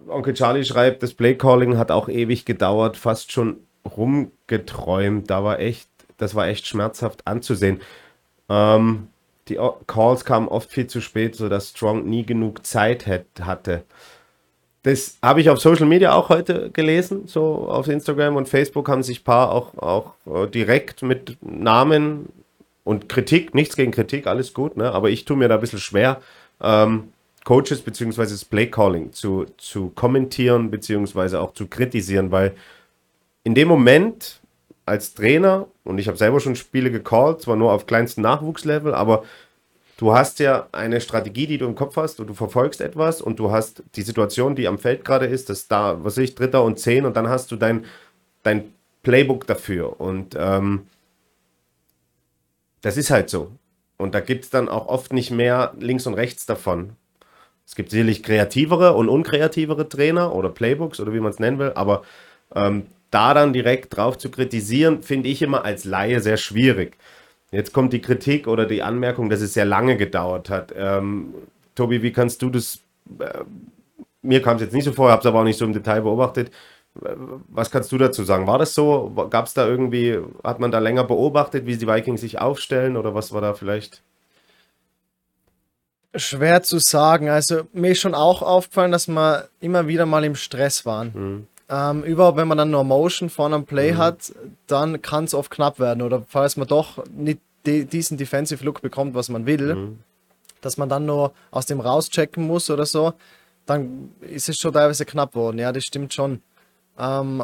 [0.08, 5.30] Onkel Charlie schreibt, das Play-Calling hat auch ewig gedauert, fast schon rumgeträumt.
[5.30, 7.80] Da war echt, das war echt schmerzhaft anzusehen.
[8.48, 9.08] Ähm,
[9.48, 13.06] die Calls kamen oft viel zu spät, sodass Strong nie genug Zeit
[13.40, 13.84] hatte.
[14.84, 17.26] Das habe ich auf Social Media auch heute gelesen.
[17.26, 22.28] So auf Instagram und Facebook haben sich ein paar auch, auch äh, direkt mit Namen
[22.84, 24.92] und Kritik, nichts gegen Kritik, alles gut, ne?
[24.92, 26.20] aber ich tue mir da ein bisschen schwer,
[26.60, 27.08] ähm,
[27.44, 28.22] Coaches bzw.
[28.22, 31.36] das Playcalling zu, zu kommentieren bzw.
[31.36, 32.54] auch zu kritisieren, weil
[33.44, 34.40] in dem Moment
[34.86, 39.24] als Trainer, und ich habe selber schon Spiele gecallt, zwar nur auf kleinstem Nachwuchslevel, aber
[39.96, 43.38] du hast ja eine Strategie, die du im Kopf hast und du verfolgst etwas und
[43.38, 46.78] du hast die Situation, die am Feld gerade ist, dass da, was ich, Dritter und
[46.78, 47.84] Zehn und dann hast du dein,
[48.42, 50.86] dein Playbook dafür und ähm,
[52.82, 53.52] das ist halt so.
[53.96, 56.96] Und da gibt es dann auch oft nicht mehr links und rechts davon.
[57.66, 61.72] Es gibt sicherlich kreativere und unkreativere Trainer oder Playbooks oder wie man es nennen will,
[61.74, 62.02] aber
[62.54, 66.96] ähm, da dann direkt drauf zu kritisieren, finde ich immer als Laie sehr schwierig.
[67.52, 70.74] Jetzt kommt die Kritik oder die Anmerkung, dass es sehr lange gedauert hat.
[70.76, 71.32] Ähm,
[71.76, 72.80] Tobi, wie kannst du das?
[73.20, 73.44] Äh,
[74.22, 76.00] mir kam es jetzt nicht so vor, habe es aber auch nicht so im Detail
[76.00, 76.50] beobachtet.
[76.94, 78.46] Was kannst du dazu sagen?
[78.46, 79.12] War das so?
[79.30, 83.14] Gab es da irgendwie, hat man da länger beobachtet, wie die Vikings sich aufstellen oder
[83.14, 84.02] was war da vielleicht?
[86.14, 87.28] Schwer zu sagen.
[87.28, 91.12] Also mir ist schon auch aufgefallen, dass wir immer wieder mal im Stress waren.
[91.14, 91.46] Mhm.
[91.74, 93.98] Ähm, überhaupt, wenn man dann nur Motion vor einem Play mhm.
[93.98, 94.32] hat,
[94.68, 96.02] dann kann es oft knapp werden.
[96.02, 99.98] Oder falls man doch nicht die, diesen Defensive Look bekommt, was man will, mhm.
[100.60, 103.14] dass man dann nur aus dem rauschecken muss oder so,
[103.66, 105.58] dann ist es schon teilweise knapp worden.
[105.58, 106.42] Ja, das stimmt schon.
[106.96, 107.42] Ähm,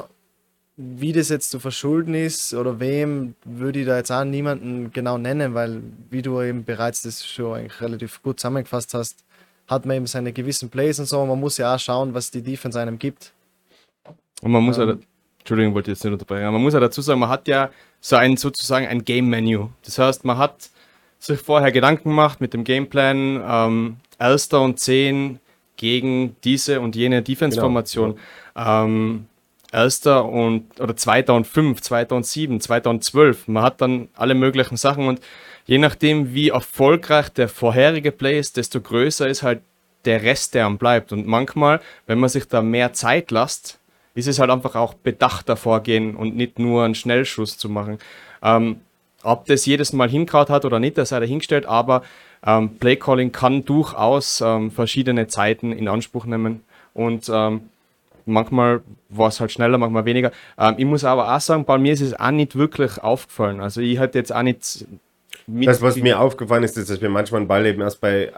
[0.76, 5.18] wie das jetzt zu verschulden ist oder wem, würde ich da jetzt auch niemanden genau
[5.18, 9.24] nennen, weil, wie du eben bereits das schon eigentlich relativ gut zusammengefasst hast,
[9.66, 11.26] hat man eben seine gewissen Plays und so.
[11.26, 13.32] Man muss ja auch schauen, was die Defense einem gibt.
[14.40, 14.96] Und man muss ähm, ja,
[15.40, 18.16] Entschuldigung, wollte ich jetzt nicht unterbrechen, man muss ja dazu sagen, man hat ja so
[18.16, 19.66] ein sozusagen ein Game-Menü.
[19.84, 20.70] Das heißt, man hat
[21.18, 25.38] sich vorher Gedanken gemacht mit dem Gameplan, ähm, Elster und 10
[25.76, 28.16] gegen diese und jene Defense-Formation.
[28.54, 28.84] Genau.
[28.84, 29.26] Ähm,
[29.72, 33.46] Erster und oder zweiter und fünf, zweiter und sieben, zweiter und zwölf.
[33.46, 35.20] Man hat dann alle möglichen Sachen und
[35.64, 39.62] je nachdem, wie erfolgreich der vorherige Play ist, desto größer ist halt
[40.04, 41.12] der Rest, der am bleibt.
[41.12, 43.78] Und manchmal, wenn man sich da mehr Zeit lässt,
[44.20, 47.98] ist es halt einfach auch bedachter vorgehen und nicht nur einen Schnellschuss zu machen.
[48.42, 48.80] Ähm,
[49.22, 52.02] ob das jedes Mal hinkaut hat oder nicht, das sei dahingestellt, aber
[52.46, 56.62] ähm, Playcalling kann durchaus ähm, verschiedene Zeiten in Anspruch nehmen
[56.94, 57.62] und ähm,
[58.24, 60.32] manchmal war es halt schneller, manchmal weniger.
[60.58, 63.60] Ähm, ich muss aber auch sagen, bei mir ist es auch nicht wirklich aufgefallen.
[63.60, 64.86] Also ich hatte jetzt auch nicht
[65.46, 68.30] das, was mir aufgefallen ist, ist, dass wir manchmal einen Ball eben erst bei äh,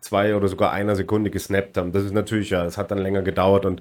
[0.00, 1.92] zwei oder sogar einer Sekunde gesnappt haben.
[1.92, 3.80] Das ist natürlich ja, es hat dann länger gedauert und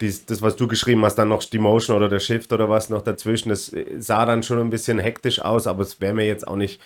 [0.00, 2.90] dies, das, was du geschrieben hast, dann noch die Motion oder der Shift oder was
[2.90, 6.46] noch dazwischen, das sah dann schon ein bisschen hektisch aus, aber es wäre mir jetzt
[6.46, 6.80] auch nicht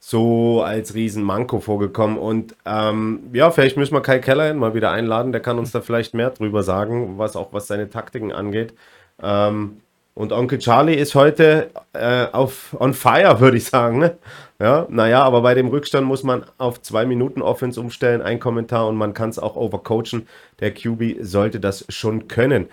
[0.00, 2.18] so als Riesenmanko vorgekommen.
[2.18, 5.80] Und ähm, ja, vielleicht müssen wir Kai Keller mal wieder einladen, der kann uns da
[5.80, 8.74] vielleicht mehr drüber sagen, was auch was seine Taktiken angeht.
[9.20, 9.80] Ähm,
[10.18, 14.00] und Onkel Charlie ist heute äh, auf on fire, würde ich sagen.
[14.00, 14.18] Ne?
[14.58, 18.88] Ja, naja, aber bei dem Rückstand muss man auf zwei Minuten Offense umstellen, ein Kommentar
[18.88, 20.26] und man kann es auch overcoachen.
[20.58, 22.66] Der QB sollte das schon können.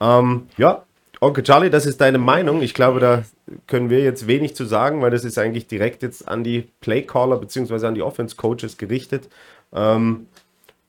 [0.00, 0.84] Ähm, ja,
[1.20, 2.62] Onkel Charlie, das ist deine Meinung.
[2.62, 3.24] Ich glaube, da
[3.66, 7.36] können wir jetzt wenig zu sagen, weil das ist eigentlich direkt jetzt an die Playcaller
[7.38, 7.84] bzw.
[7.84, 9.28] an die Offense-Coaches gerichtet.
[9.74, 10.28] Ähm,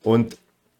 [0.04, 0.36] und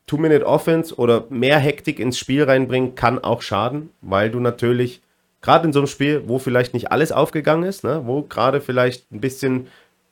[0.07, 5.01] Two-Minute Offense oder mehr Hektik ins Spiel reinbringen kann auch schaden, weil du natürlich
[5.45, 9.13] gerade in so einem Spiel, wo vielleicht nicht alles aufgegangen ist, ne, wo gerade vielleicht
[9.13, 9.67] ein bisschen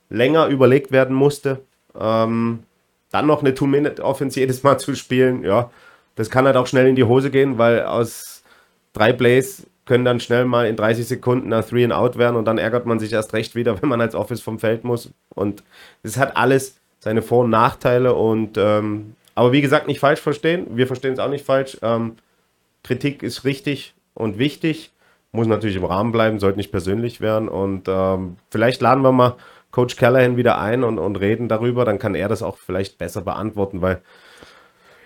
[0.09, 1.61] länger überlegt werden musste,
[1.99, 2.59] ähm,
[3.09, 5.71] dann noch eine Two-Minute-Offense jedes Mal zu spielen, ja,
[6.15, 8.43] das kann halt auch schnell in die Hose gehen, weil aus
[8.93, 12.45] drei Plays können dann schnell mal in 30 Sekunden ein Three and Out werden und
[12.45, 15.09] dann ärgert man sich erst recht wieder, wenn man als Office vom Feld muss.
[15.29, 15.63] Und
[16.03, 20.67] es hat alles seine Vor- und Nachteile und ähm, aber wie gesagt, nicht falsch verstehen.
[20.77, 21.79] Wir verstehen es auch nicht falsch.
[21.81, 22.17] Ähm,
[22.83, 24.91] Kritik ist richtig und wichtig
[25.33, 27.49] muss natürlich im Rahmen bleiben, sollte nicht persönlich werden.
[27.49, 29.35] Und ähm, vielleicht laden wir mal
[29.71, 31.83] Coach Callahan wieder ein und, und reden darüber.
[31.83, 34.01] Dann kann er das auch vielleicht besser beantworten, weil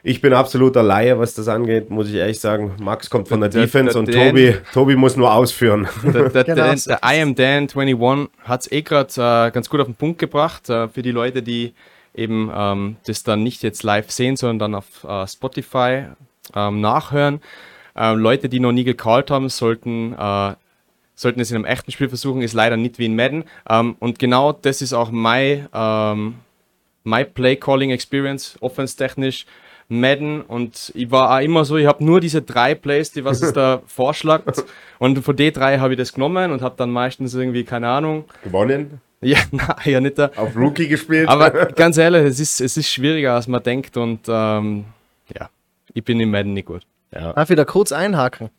[0.04, 2.76] ich bin absoluter Laie, was das angeht, muss ich ehrlich sagen.
[2.80, 5.88] Max kommt von der, der Defense der, der und Tobi, Tobi muss nur ausführen.
[6.04, 6.74] Der, der, genau.
[6.74, 10.20] der I am Dan 21 hat es eh gerade äh, ganz gut auf den Punkt
[10.20, 10.70] gebracht.
[10.70, 11.74] Äh, für die Leute, die
[12.14, 16.06] eben ähm, das dann nicht jetzt live sehen, sondern dann auf äh, Spotify
[16.56, 17.42] ähm, nachhören.
[17.98, 20.54] Ähm, Leute, die noch nie gecallt haben, sollten, äh,
[21.16, 23.44] sollten es in einem echten Spiel versuchen, ist leider nicht wie in Madden.
[23.70, 26.36] Ähm, und genau das ist auch mein, ähm,
[27.04, 29.46] my Play Calling Experience, offense-technisch.
[29.90, 33.42] Madden und ich war auch immer so, ich habe nur diese drei Plays, die was
[33.42, 34.66] es da vorschlägt
[35.00, 38.26] und von den drei habe ich das genommen und habe dann meistens irgendwie, keine Ahnung,
[38.44, 40.30] Gewonnen, ja, nein, ja nicht da.
[40.36, 41.30] auf Rookie gespielt.
[41.30, 44.84] Aber ganz ehrlich, es ist, es ist schwieriger, als man denkt und ähm,
[45.34, 45.50] ja,
[45.94, 46.82] ich bin im Madden nicht gut.
[47.14, 47.34] Ja.
[47.34, 48.50] Darf ich da kurz einhaken,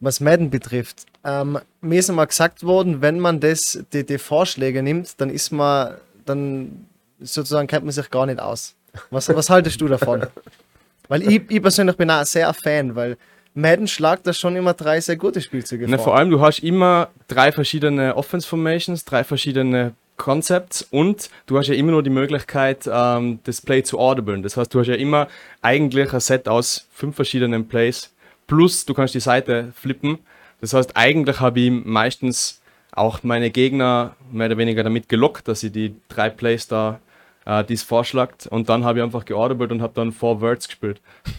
[0.00, 1.06] was Madden betrifft?
[1.24, 5.52] Ähm, mir ist einmal gesagt worden, wenn man das, die, die Vorschläge nimmt, dann ist
[5.52, 6.86] man, dann
[7.20, 8.74] sozusagen kennt man sich gar nicht aus.
[9.10, 10.26] Was, was haltest du davon?
[11.08, 13.18] Weil ich, ich persönlich bin auch sehr Fan, weil
[13.54, 16.04] Madden schlagt da schon immer drei sehr gute Spielzüge Na, vor.
[16.04, 21.66] vor allem, du hast immer drei verschiedene Offense Formations, drei verschiedene Concepts und du hast
[21.66, 24.44] ja immer nur die Möglichkeit, ähm, das Play zu audiblen.
[24.44, 25.26] Das heißt, du hast ja immer
[25.62, 28.14] eigentlich ein Set aus fünf verschiedenen Plays.
[28.46, 30.20] Plus, du kannst die Seite flippen.
[30.60, 35.58] Das heißt, eigentlich habe ich meistens auch meine Gegner mehr oder weniger damit gelockt, dass
[35.58, 37.00] sie die drei Plays da
[37.44, 38.46] äh, dies vorschlagt.
[38.46, 41.00] Und dann habe ich einfach geaudibelt und habe dann Four Words gespielt.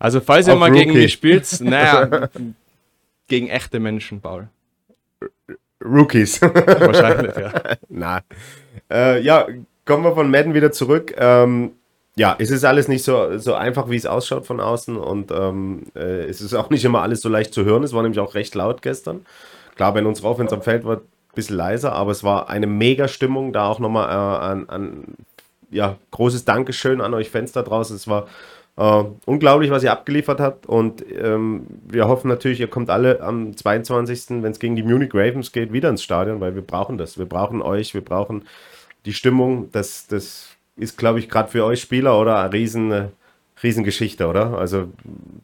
[0.00, 1.02] Also, falls ihr mal gegen Rookie.
[1.04, 2.28] mich spielt, naja,
[3.26, 4.48] gegen echte Menschen, Paul.
[5.84, 6.40] Rookies.
[6.42, 7.52] Wahrscheinlich, ja.
[7.88, 8.20] Na.
[8.90, 9.46] Äh, ja,
[9.84, 11.14] kommen wir von Madden wieder zurück.
[11.16, 11.72] Ähm,
[12.16, 15.82] ja, es ist alles nicht so, so einfach, wie es ausschaut von außen und ähm,
[15.96, 17.82] äh, es ist auch nicht immer alles so leicht zu hören.
[17.82, 19.26] Es war nämlich auch recht laut gestern.
[19.74, 21.00] Klar, wenn unsere Offense am Feld war, ein
[21.34, 23.52] bisschen leiser, aber es war eine mega Stimmung.
[23.52, 25.04] Da auch nochmal äh, an, an,
[25.70, 27.96] ja, großes Dankeschön an euch Fans da draußen.
[27.96, 28.28] Es war
[28.76, 33.56] äh, unglaublich, was ihr abgeliefert habt und ähm, wir hoffen natürlich, ihr kommt alle am
[33.56, 37.16] 22., wenn es gegen die Munich Ravens geht, wieder ins Stadion, weil wir brauchen das.
[37.18, 38.44] Wir brauchen euch, wir brauchen
[39.04, 39.70] die Stimmung.
[39.70, 43.08] Das, das ist, glaube ich, gerade für euch Spieler oder eine riesen, äh,
[43.62, 44.58] Riesengeschichte, oder?
[44.58, 44.88] Also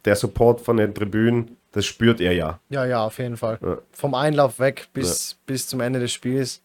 [0.05, 2.59] der Support von den Tribünen, das spürt ihr ja.
[2.69, 3.59] Ja, ja, auf jeden Fall.
[3.63, 3.79] Ja.
[3.93, 6.63] Vom Einlauf weg bis, bis zum Ende des Spiels.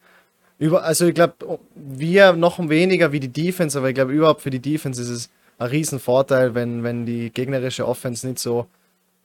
[0.58, 4.50] Über, also ich glaube, wir noch weniger wie die Defense, aber ich glaube überhaupt für
[4.50, 8.68] die Defense ist es ein Riesenvorteil, wenn, wenn die gegnerische Offense nicht so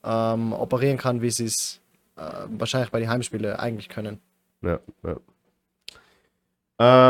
[0.04, 1.80] ähm, operieren kann, wie sie es
[2.16, 2.22] äh,
[2.58, 4.20] wahrscheinlich bei den Heimspielen eigentlich können.
[4.62, 5.16] Ja, ja.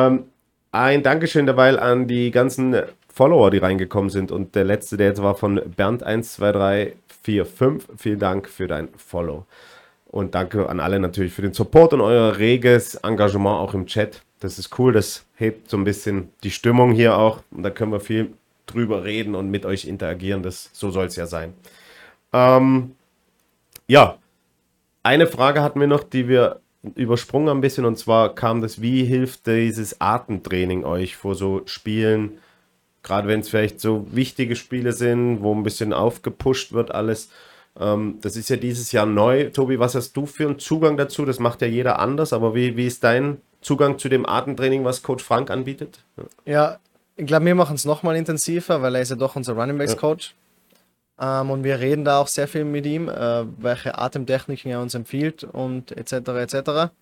[0.06, 0.24] Ähm,
[0.72, 2.76] ein Dankeschön dabei an die ganzen
[3.12, 4.30] Follower, die reingekommen sind.
[4.32, 7.82] Und der letzte, der jetzt war von Bernd12345.
[7.96, 9.44] Vielen Dank für dein Follow.
[10.06, 14.22] Und danke an alle natürlich für den Support und euer reges Engagement auch im Chat.
[14.40, 17.42] Das ist cool, das hebt so ein bisschen die Stimmung hier auch.
[17.50, 18.32] Und da können wir viel
[18.72, 20.42] drüber reden und mit euch interagieren.
[20.42, 21.54] Das, so soll es ja sein.
[22.32, 22.92] Ähm,
[23.86, 24.18] ja,
[25.02, 26.60] eine Frage hatten wir noch, die wir
[26.94, 32.38] übersprungen ein bisschen, und zwar kam das, wie hilft dieses Atemtraining euch vor so Spielen,
[33.02, 37.30] gerade wenn es vielleicht so wichtige Spiele sind, wo ein bisschen aufgepusht wird alles.
[37.78, 39.50] Ähm, das ist ja dieses Jahr neu.
[39.50, 41.24] Tobi, was hast du für einen Zugang dazu?
[41.24, 45.02] Das macht ja jeder anders, aber wie, wie ist dein Zugang zu dem Atemtraining, was
[45.02, 46.00] Coach Frank anbietet?
[46.46, 46.78] Ja,
[47.20, 49.96] ich glaube, wir machen es nochmal intensiver, weil er ist ja doch unser Running Backs
[49.96, 50.34] Coach.
[51.20, 54.94] Ähm, und wir reden da auch sehr viel mit ihm, äh, welche Atemtechniken er uns
[54.94, 56.12] empfiehlt und etc.
[56.12, 56.92] etc.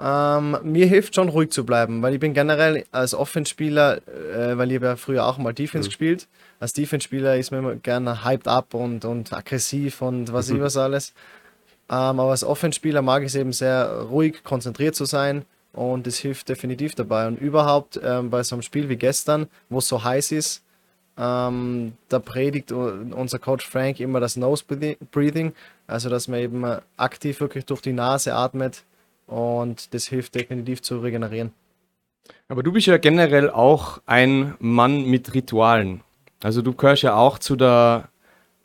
[0.00, 4.70] Ähm, mir hilft schon ruhig zu bleiben, weil ich bin generell als Offenspieler, äh, weil
[4.70, 6.26] ich habe ja früher auch mal Defense gespielt.
[6.58, 10.76] Als Defense-Spieler ist man immer gerne hyped up und, und aggressiv und was ich was
[10.76, 11.14] alles.
[11.88, 15.44] Ähm, aber als Offenspieler mag ich es eben sehr ruhig, konzentriert zu sein
[15.76, 17.28] und das hilft definitiv dabei.
[17.28, 20.64] Und überhaupt ähm, bei so einem Spiel wie gestern, wo es so heiß ist,
[21.18, 25.52] ähm, da predigt unser Coach Frank immer das Nose Breathi- Breathing,
[25.86, 26.64] also dass man eben
[26.96, 28.82] aktiv wirklich durch die Nase atmet
[29.26, 31.52] und das hilft definitiv zu regenerieren.
[32.48, 36.02] Aber du bist ja generell auch ein Mann mit Ritualen.
[36.42, 38.08] Also du gehörst ja auch zu der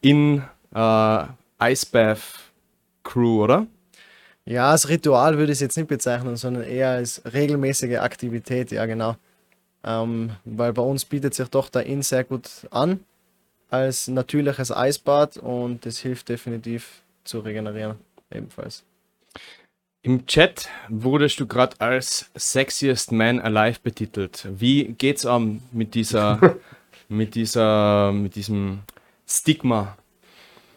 [0.02, 0.44] In
[0.74, 1.24] äh,
[1.60, 2.52] Icebath
[3.04, 3.68] Crew, oder?
[4.46, 8.86] Ja, als Ritual würde ich es jetzt nicht bezeichnen, sondern eher als regelmäßige Aktivität, ja
[8.86, 9.16] genau.
[9.84, 13.00] Ähm, weil bei uns bietet sich doch der Inn sehr gut an
[13.70, 17.96] als natürliches Eisbad und das hilft definitiv zu regenerieren
[18.30, 18.84] ebenfalls.
[20.04, 24.48] Im Chat wurdest du gerade als Sexiest Man Alive betitelt.
[24.52, 26.58] Wie geht's am mit dieser,
[27.08, 28.80] mit dieser, mit diesem
[29.28, 29.96] Stigma?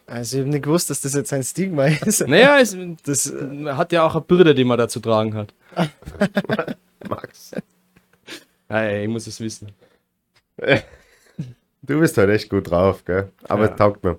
[0.06, 2.26] Also ich habe nicht gewusst, dass das jetzt ein Stigma ist.
[2.28, 3.32] Naja, es Das,
[3.66, 5.54] hat ja auch eine Bürde, die man da zu tragen hat.
[7.08, 7.52] Max.
[8.68, 9.68] Ja, ey, ich muss es wissen.
[11.86, 13.28] Du bist halt echt gut drauf, gell?
[13.46, 13.70] Aber Ja.
[13.72, 14.18] es taugt mir.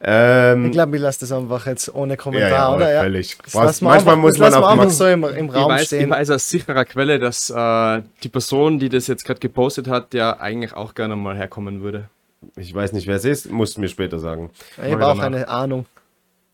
[0.00, 2.92] Ähm, ich glaube, ich lasse das einfach jetzt ohne Kommentar, ja, ja, oder?
[2.94, 3.00] Ja.
[3.02, 3.36] völlig.
[3.52, 6.08] Manchmal einfach, muss man auf einfach so im, im Ich Raum weiß, ich stehen.
[6.08, 10.40] weiß aus sicherer Quelle, dass äh, die Person, die das jetzt gerade gepostet hat, ja
[10.40, 12.08] eigentlich auch gerne mal herkommen würde.
[12.56, 14.50] Ich weiß nicht, wer es ist, musst du mir später sagen.
[14.84, 15.24] Ich habe auch danach.
[15.24, 15.86] eine Ahnung.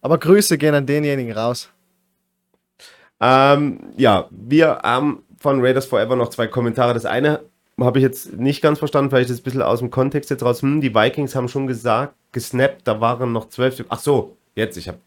[0.02, 1.68] Aber Grüße gehen an denjenigen raus.
[3.20, 6.94] Ähm, ja, wir haben von Raiders Forever noch zwei Kommentare.
[6.94, 7.40] Das eine
[7.80, 10.42] habe ich jetzt nicht ganz verstanden, vielleicht ist es ein bisschen aus dem Kontext jetzt
[10.42, 10.62] raus.
[10.62, 13.84] Hm, die Vikings haben schon gesagt, gesnappt, da waren noch zwölf.
[13.88, 14.98] Ach so, jetzt, ich habe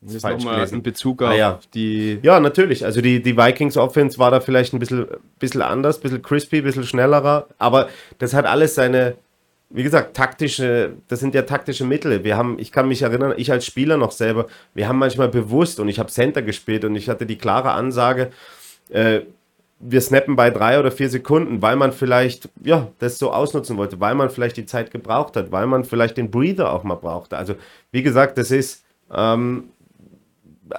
[0.00, 0.76] Das falsch nochmal gelesen.
[0.76, 1.58] in Bezug Ah, auf ja.
[1.74, 2.18] die.
[2.22, 2.84] Ja, natürlich.
[2.84, 5.06] Also die, die Vikings Offense war da vielleicht ein bisschen,
[5.38, 7.46] bisschen anders, ein bisschen crispy, ein bisschen schnellerer.
[7.58, 7.88] Aber
[8.18, 9.16] das hat alles seine,
[9.70, 12.22] wie gesagt, taktische, das sind ja taktische Mittel.
[12.24, 15.80] Wir haben, ich kann mich erinnern, ich als Spieler noch selber, wir haben manchmal bewusst
[15.80, 18.30] und ich habe Center gespielt und ich hatte die klare Ansage,
[18.90, 19.20] äh,
[19.78, 24.00] wir snappen bei drei oder vier Sekunden, weil man vielleicht, ja, das so ausnutzen wollte,
[24.00, 27.36] weil man vielleicht die Zeit gebraucht hat, weil man vielleicht den Breather auch mal brauchte.
[27.36, 27.56] Also,
[27.90, 29.64] wie gesagt, das ist, ähm,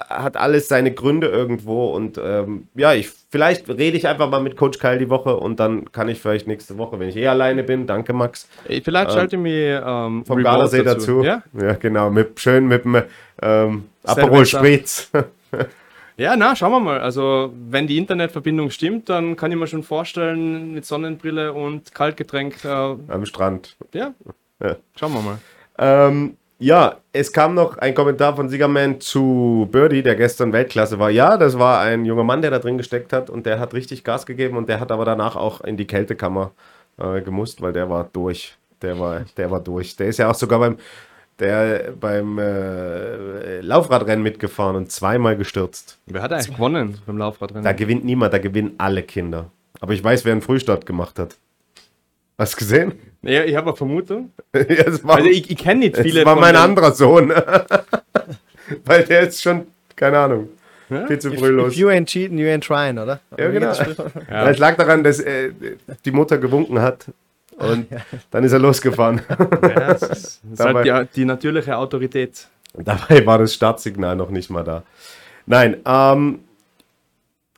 [0.08, 4.56] hat alles seine Gründe irgendwo und ähm, ja, ich vielleicht rede ich einfach mal mit
[4.56, 7.62] Coach Kyle die Woche und dann kann ich vielleicht nächste Woche, wenn ich eh alleine
[7.62, 11.22] bin, danke Max, Ey, Vielleicht schalte ich mir ähm, vom Revolt Gardasee dazu.
[11.22, 11.42] Ja?
[11.60, 13.02] ja, genau, mit schön mit dem
[13.42, 13.84] ähm.
[14.04, 15.10] Aperol Spritz.
[16.16, 17.00] ja, na, schauen wir mal.
[17.00, 22.64] Also, wenn die Internetverbindung stimmt, dann kann ich mir schon vorstellen, mit Sonnenbrille und Kaltgetränk.
[22.64, 23.76] Äh, am Strand.
[23.92, 24.14] ja.
[24.60, 24.76] Ja.
[24.98, 25.38] schauen wir mal.
[25.78, 31.10] Ähm, ja, es kam noch ein Kommentar von Siegerman zu Birdie, der gestern Weltklasse war.
[31.10, 34.02] Ja, das war ein junger Mann, der da drin gesteckt hat und der hat richtig
[34.02, 36.50] Gas gegeben und der hat aber danach auch in die Kältekammer
[36.98, 38.56] äh, gemusst, weil der war durch.
[38.82, 39.96] Der war, der war durch.
[39.96, 40.78] Der ist ja auch sogar beim,
[41.38, 45.98] der, beim äh, Laufradrennen mitgefahren und zweimal gestürzt.
[46.06, 47.64] Wer hat eigentlich gewonnen beim Laufradrennen?
[47.64, 49.50] Da gewinnt niemand, da gewinnen alle Kinder.
[49.80, 51.36] Aber ich weiß, wer einen Frühstart gemacht hat.
[52.38, 52.92] Hast du gesehen?
[53.22, 54.32] Ja, ich habe eine Vermutung.
[54.54, 56.20] ja, es war, Also ich, ich kenne nicht viele.
[56.20, 57.30] das war mein anderer Sohn.
[58.84, 59.66] Weil der ist schon,
[59.96, 60.48] keine Ahnung,
[60.88, 61.76] viel zu früh If los.
[61.76, 63.20] you ain't cheating, you ain't trying, oder?
[63.36, 63.72] Ja, genau.
[64.30, 64.48] Ja.
[64.50, 65.50] Es lag daran, dass äh,
[66.04, 67.06] die Mutter gewunken hat
[67.56, 67.86] und
[68.30, 69.20] dann ist er losgefahren.
[69.62, 72.46] Ja, das ist, das ist Dabei- halt die, die natürliche Autorität.
[72.74, 74.82] Dabei war das Startsignal noch nicht mal da.
[75.46, 76.40] Nein, ähm,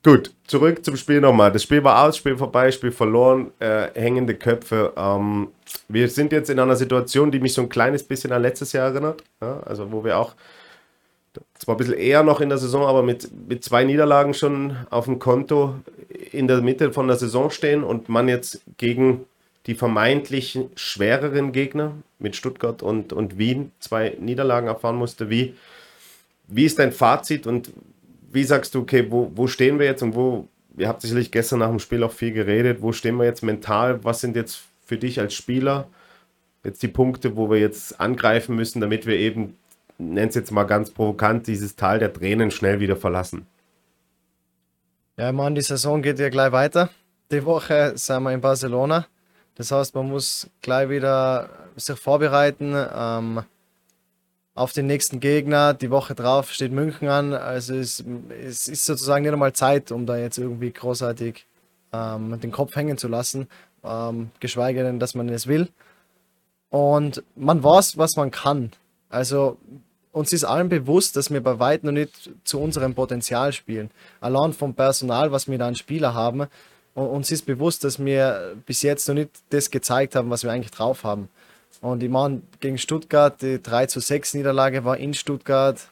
[0.02, 1.52] gut, zurück zum Spiel nochmal.
[1.52, 4.92] Das Spiel war aus, Spiel vorbei, Spiel verloren, äh, hängende Köpfe.
[4.96, 5.48] Ähm,
[5.88, 8.90] wir sind jetzt in einer Situation, die mich so ein kleines bisschen an letztes Jahr
[8.90, 9.22] erinnert.
[9.40, 10.34] Ja, also wo wir auch
[11.58, 15.04] zwar ein bisschen eher noch in der Saison, aber mit, mit zwei Niederlagen schon auf
[15.04, 15.76] dem Konto
[16.32, 19.26] in der Mitte von der Saison stehen und man jetzt gegen
[19.66, 25.28] die vermeintlich schwereren Gegner mit Stuttgart und, und Wien zwei Niederlagen erfahren musste.
[25.30, 25.54] Wie,
[26.48, 27.70] wie ist dein Fazit und
[28.30, 31.58] wie sagst du, okay, wo, wo stehen wir jetzt und wo, ihr habt sicherlich gestern
[31.58, 34.02] nach dem Spiel auch viel geredet, wo stehen wir jetzt mental?
[34.04, 35.88] Was sind jetzt für dich als Spieler
[36.64, 39.56] jetzt die Punkte, wo wir jetzt angreifen müssen, damit wir eben,
[39.98, 43.46] nenn es jetzt mal ganz provokant, dieses Tal der Tränen schnell wieder verlassen?
[45.16, 46.88] Ja, meine, die Saison geht ja gleich weiter.
[47.30, 49.06] Die Woche sind wir in Barcelona.
[49.56, 53.42] Das heißt, man muss gleich wieder sich vorbereiten ähm,
[54.54, 55.74] auf den nächsten Gegner.
[55.74, 57.32] Die Woche drauf steht München an.
[57.32, 61.46] Also es, es ist sozusagen nicht einmal Zeit, um da jetzt irgendwie großartig
[61.92, 63.48] ähm, den Kopf hängen zu lassen.
[63.84, 65.68] Ähm, geschweige denn, dass man es will.
[66.68, 68.70] Und man weiß, was man kann.
[69.08, 69.56] Also
[70.12, 73.90] uns ist allen bewusst, dass wir bei weitem noch nicht zu unserem Potenzial spielen.
[74.20, 76.46] Allein vom Personal, was wir da an Spieler haben,
[76.94, 80.50] und uns ist bewusst, dass wir bis jetzt noch nicht das gezeigt haben, was wir
[80.50, 81.28] eigentlich drauf haben.
[81.80, 85.88] Und ich meine, gegen Stuttgart, die 3 zu 6 Niederlage war in Stuttgart.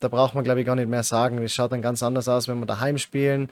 [0.00, 1.38] Da braucht man, glaube ich, gar nicht mehr sagen.
[1.42, 3.50] Es schaut dann ganz anders aus, wenn wir daheim spielen,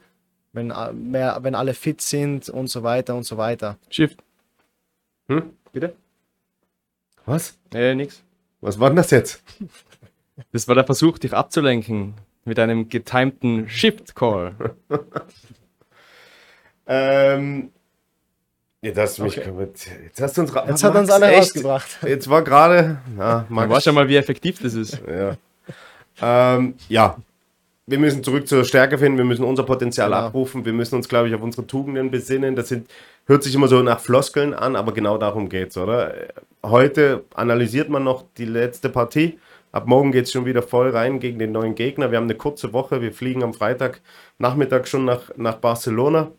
[0.52, 3.78] wenn, äh, mehr, wenn alle fit sind und so weiter und so weiter.
[3.90, 4.22] Shift.
[5.28, 5.50] Hm?
[5.72, 5.94] Bitte?
[7.26, 7.56] Was?
[7.72, 8.22] Äh, nix.
[8.60, 9.42] Was war denn das jetzt?
[10.50, 14.74] Das war der Versuch, dich abzulenken mit einem getimten Shift-Call.
[16.86, 17.72] Ähm,
[18.84, 19.60] jetzt hast du mich kommt-
[20.04, 21.38] Jetzt hast du uns Jetzt hat Max, uns alle echt?
[21.40, 21.98] rausgebracht.
[22.06, 22.98] Jetzt war gerade.
[23.18, 25.00] Ja, Du Max, weißt ja mal, wie effektiv das ist.
[25.08, 25.36] Ja.
[26.56, 27.16] Ähm, ja.
[27.86, 30.22] Wir müssen zurück zur Stärke finden, wir müssen unser Potenzial Genau.
[30.22, 32.56] abrufen, wir müssen uns, glaube ich, auf unsere Tugenden besinnen.
[32.56, 32.88] Das sind,
[33.26, 36.14] hört sich immer so nach Floskeln an, aber genau darum geht's, oder?
[36.62, 39.38] Heute analysiert man noch die letzte Partie.
[39.70, 42.10] Ab morgen geht es schon wieder voll rein gegen den neuen Gegner.
[42.10, 43.02] Wir haben eine kurze Woche.
[43.02, 44.00] Wir fliegen am Freitag
[44.38, 46.30] Nachmittag schon nach, nach Barcelona.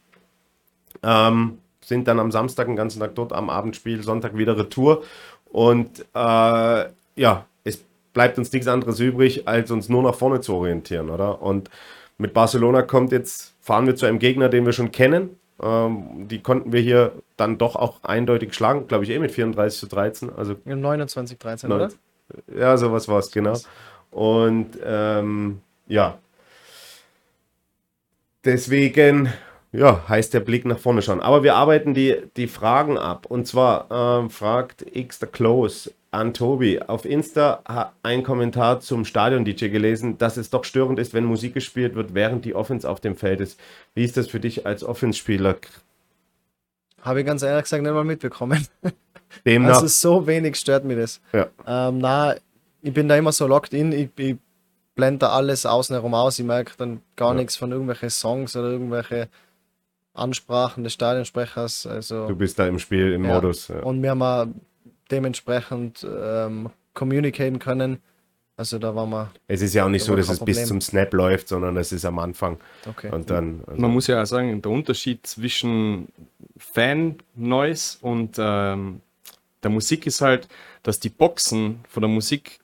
[1.04, 5.04] Ähm, sind dann am Samstag den ganzen Tag dort, am Abendspiel, Sonntag wieder Retour.
[5.46, 7.84] Und äh, ja, es
[8.14, 11.42] bleibt uns nichts anderes übrig, als uns nur nach vorne zu orientieren, oder?
[11.42, 11.70] Und
[12.18, 15.38] mit Barcelona kommt jetzt, fahren wir zu einem Gegner, den wir schon kennen.
[15.62, 19.80] Ähm, die konnten wir hier dann doch auch eindeutig schlagen, glaube ich, eh mit 34
[19.80, 20.34] zu 13.
[20.36, 21.90] Also Im 29, 13, Neun- oder?
[22.58, 23.58] ja, sowas war es, genau.
[24.12, 26.18] Und ähm, ja.
[28.44, 29.32] Deswegen,
[29.78, 31.20] ja, heißt der Blick nach vorne schauen.
[31.22, 33.26] Aber wir arbeiten die, die Fragen ab.
[33.28, 33.88] Und zwar
[34.22, 36.82] ähm, fragt X the Close an Tobi.
[36.82, 41.96] Auf Insta ein Kommentar zum Stadion-DJ gelesen, dass es doch störend ist, wenn Musik gespielt
[41.96, 43.60] wird, während die Offense auf dem Feld ist.
[43.94, 45.56] Wie ist das für dich als Offense-Spieler?
[47.02, 48.66] habe ich ganz ehrlich gesagt nicht mal mitbekommen.
[49.46, 51.22] Demnach, Also so wenig stört mich das.
[51.34, 51.48] ja.
[51.68, 52.36] Ähm, na,
[52.82, 54.38] ich bin da immer so locked in, ich, ich
[54.96, 57.34] blende da alles außen herum aus, ich merke dann gar Ja.
[57.36, 59.28] nichts von irgendwelchen Songs oder irgendwelche
[60.16, 61.86] Ansprachen des Stadionsprechers.
[61.86, 63.36] Also, du bist da im Spiel, im Ja.
[63.36, 63.68] Modus.
[63.68, 63.80] Ja.
[63.82, 64.48] Und wir haben auch
[65.12, 68.00] dementsprechend ähm, communicaten können.
[68.58, 70.66] Also da waren wir, Es ist ja auch nicht Da so, dass es bis Problem.
[70.68, 72.58] zum Snap läuft, sondern es ist am Anfang.
[72.88, 73.10] okay.
[73.12, 73.62] Und dann.
[73.68, 76.08] Also, Man muss ja auch sagen, der Unterschied zwischen
[76.58, 79.02] Fan-Noise und ähm,
[79.64, 80.48] der Musik ist halt,
[80.84, 82.60] dass die Boxen von der Musik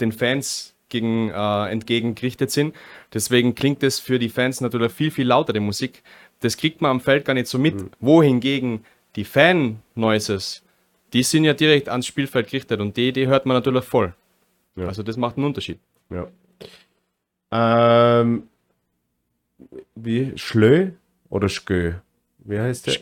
[0.00, 2.74] den Fans gegen, äh, entgegengerichtet sind.
[3.14, 6.02] Deswegen klingt es für die Fans natürlich viel, viel lauter, die Musik.
[6.40, 7.76] Das kriegt man am Feld gar nicht so mit.
[8.00, 8.84] Wohingegen
[9.16, 10.62] die Fan-Noises,
[11.12, 14.14] die sind ja direkt ans Spielfeld gerichtet und die, die hört man natürlich voll.
[14.76, 14.86] Ja.
[14.86, 15.78] Also das macht einen Unterschied.
[16.10, 16.26] Ja.
[18.20, 18.44] Ähm,
[19.94, 20.32] wie?
[20.36, 20.90] Schlö
[21.28, 21.94] oder Schkö?
[22.38, 22.94] Wie heißt der?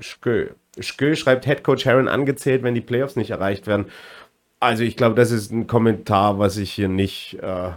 [0.00, 0.48] Schkö.
[0.78, 3.86] Schkö schreibt Headcoach Heron angezählt, wenn die Playoffs nicht erreicht werden.
[4.60, 7.72] Also ich glaube, das ist ein Kommentar, was ich hier nicht äh,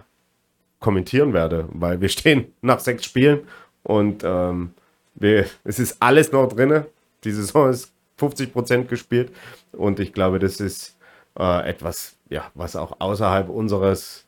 [0.80, 3.42] kommentieren werde, weil wir stehen nach sechs Spielen
[3.84, 4.72] und ähm,
[5.16, 6.86] wir, es ist alles noch drin.
[7.24, 9.32] Die Saison ist 50% gespielt
[9.72, 10.98] und ich glaube, das ist
[11.38, 14.26] äh, etwas, ja, was auch außerhalb unseres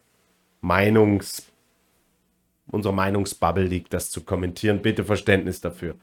[0.61, 1.47] Meinungs
[2.71, 4.81] unserer Meinungsbubble liegt, das zu kommentieren.
[4.81, 5.95] Bitte Verständnis dafür.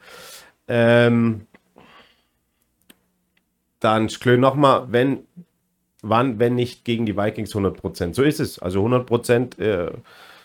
[0.67, 1.47] Ähm,
[3.79, 5.25] dann Schlö nochmal, wenn,
[6.01, 8.13] wann, wenn nicht gegen die Vikings 100%.
[8.13, 8.59] So ist es.
[8.59, 9.91] Also 100% äh,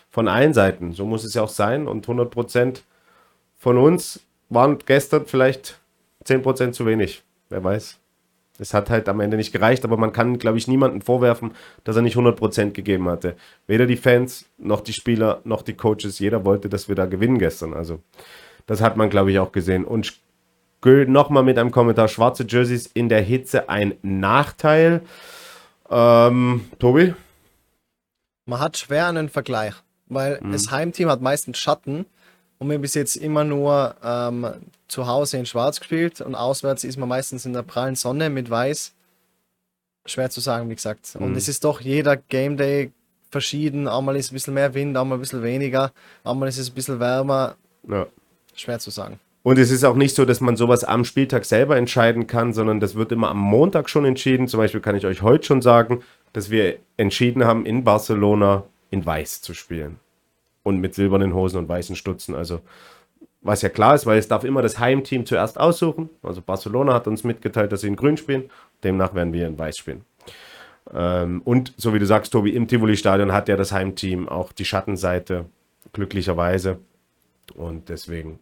[0.09, 0.93] von allen Seiten.
[0.93, 1.87] So muss es ja auch sein.
[1.87, 2.81] Und 100%
[3.57, 4.19] von uns
[4.51, 5.79] waren gestern vielleicht
[6.25, 7.23] 10% zu wenig.
[7.49, 7.97] Wer weiß.
[8.59, 11.95] Es hat halt am Ende nicht gereicht, aber man kann, glaube ich, niemandem vorwerfen, dass
[11.95, 13.35] er nicht 100% gegeben hatte.
[13.65, 16.19] Weder die Fans, noch die Spieler, noch die Coaches.
[16.19, 17.73] Jeder wollte, dass wir da gewinnen gestern.
[17.73, 17.99] Also,
[18.67, 19.83] das hat man, glaube ich, auch gesehen.
[19.83, 20.13] Und
[20.81, 25.01] Göll nochmal mit einem Kommentar: Schwarze Jerseys in der Hitze ein Nachteil.
[25.89, 27.13] Ähm, Tobi?
[28.45, 29.73] Man hat schwer einen Vergleich,
[30.07, 30.51] weil Mhm.
[30.51, 32.05] das Heimteam hat meistens Schatten
[32.61, 34.45] und wir haben bis jetzt immer nur ähm,
[34.87, 38.51] zu Hause in Schwarz gespielt und auswärts ist man meistens in der prallen Sonne mit
[38.51, 38.93] Weiß.
[40.05, 41.15] Schwer zu sagen, wie gesagt.
[41.19, 41.37] Und Mhm.
[41.37, 42.91] es ist doch jeder Game Day
[43.31, 43.87] verschieden.
[43.87, 45.91] Einmal ist ein bisschen mehr Wind, einmal ein bisschen weniger,
[46.23, 47.55] einmal ist es ein bisschen wärmer.
[47.89, 48.05] Ja.
[48.53, 49.19] Schwer zu sagen.
[49.41, 52.79] Und es ist auch nicht so, dass man sowas am Spieltag selber entscheiden kann, sondern
[52.79, 54.47] das wird immer am Montag schon entschieden.
[54.47, 59.03] Zum Beispiel kann ich euch heute schon sagen, dass wir entschieden haben, in Barcelona in
[59.03, 59.99] Weiß zu spielen.
[60.63, 62.35] Und mit silbernen Hosen und weißen Stutzen.
[62.35, 62.61] Also,
[63.41, 66.09] was ja klar ist, weil es darf immer das Heimteam zuerst aussuchen.
[66.21, 68.51] Also Barcelona hat uns mitgeteilt, dass sie in Grün spielen.
[68.83, 70.05] Demnach werden wir in Weiß spielen.
[70.93, 74.65] Ähm, und so wie du sagst, Tobi, im Tivoli-Stadion hat ja das Heimteam auch die
[74.65, 75.45] Schattenseite,
[75.93, 76.77] glücklicherweise.
[77.55, 78.39] Und deswegen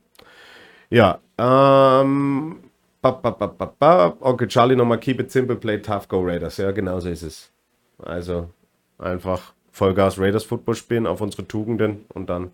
[0.89, 2.63] ja, ähm,
[3.01, 4.17] ba, ba, ba, ba, ba.
[4.21, 6.57] Onkel Charlie nochmal, keep it simple, play tough, go Raiders.
[6.57, 7.51] Ja, genau so ist es.
[7.99, 8.49] Also
[8.97, 12.51] einfach Vollgas Raiders Football spielen auf unsere Tugenden und dann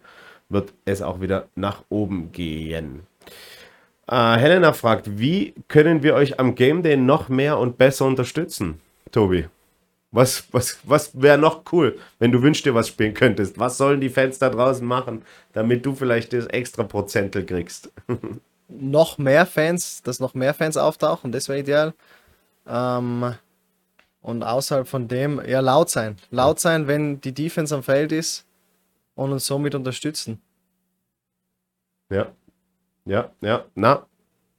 [0.47, 3.01] wird es auch wieder nach oben gehen.
[4.07, 8.79] Äh, Helena fragt, wie können wir euch am Game Day noch mehr und besser unterstützen?
[9.11, 9.47] Tobi,
[10.11, 13.57] was, was, was wäre noch cool, wenn du wünschst dir was spielen könntest?
[13.57, 15.23] Was sollen die Fans da draußen machen,
[15.53, 17.91] damit du vielleicht das extra Prozentel kriegst?
[18.69, 21.93] noch mehr Fans, dass noch mehr Fans auftauchen, das wäre ideal.
[22.67, 23.35] Ähm,
[24.25, 26.17] und außerhalb von dem, ja, laut sein.
[26.31, 28.43] Laut sein, wenn die Defense am Feld ist
[29.13, 30.41] und uns somit unterstützen.
[32.09, 32.31] Ja,
[33.05, 34.07] ja, ja, na,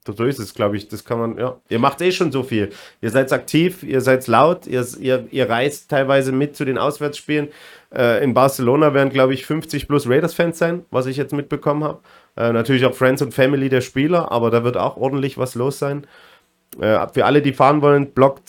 [0.05, 0.87] so ist es, glaube ich.
[0.87, 1.57] Das kann man, ja.
[1.69, 2.71] Ihr macht eh schon so viel.
[3.01, 7.49] Ihr seid aktiv, ihr seid laut, ihr, ihr, ihr reist teilweise mit zu den Auswärtsspielen.
[7.93, 12.03] Äh, in Barcelona werden, glaube ich, 50 plus Raiders-Fans sein, was ich jetzt mitbekommen habe.
[12.37, 15.81] Äh, natürlich auch Friends und Family der Spieler, aber da wird auch ordentlich was los
[15.81, 16.07] sein.
[16.79, 18.47] Äh, für alle, die fahren wollen, Block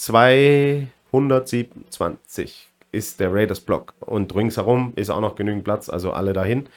[1.12, 3.94] 227 ist der Raiders-Block.
[4.00, 6.68] Und ringsherum ist auch noch genügend Platz, also alle dahin.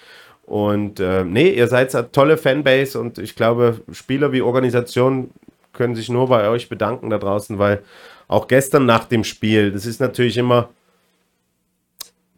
[0.44, 5.30] Und äh, nee, ihr seid eine tolle Fanbase und ich glaube, Spieler wie Organisation
[5.72, 7.82] können sich nur bei euch bedanken da draußen, weil
[8.26, 10.68] auch gestern nach dem Spiel, das ist natürlich immer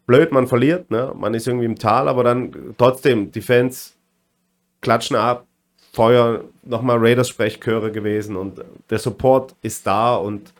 [0.06, 1.12] blöd, man verliert, ne?
[1.16, 3.94] man ist irgendwie im Tal, aber dann trotzdem, die Fans
[4.82, 5.46] klatschen ab,
[5.92, 10.52] Feuer, nochmal Raiders-Sprechchöre gewesen und der Support ist da und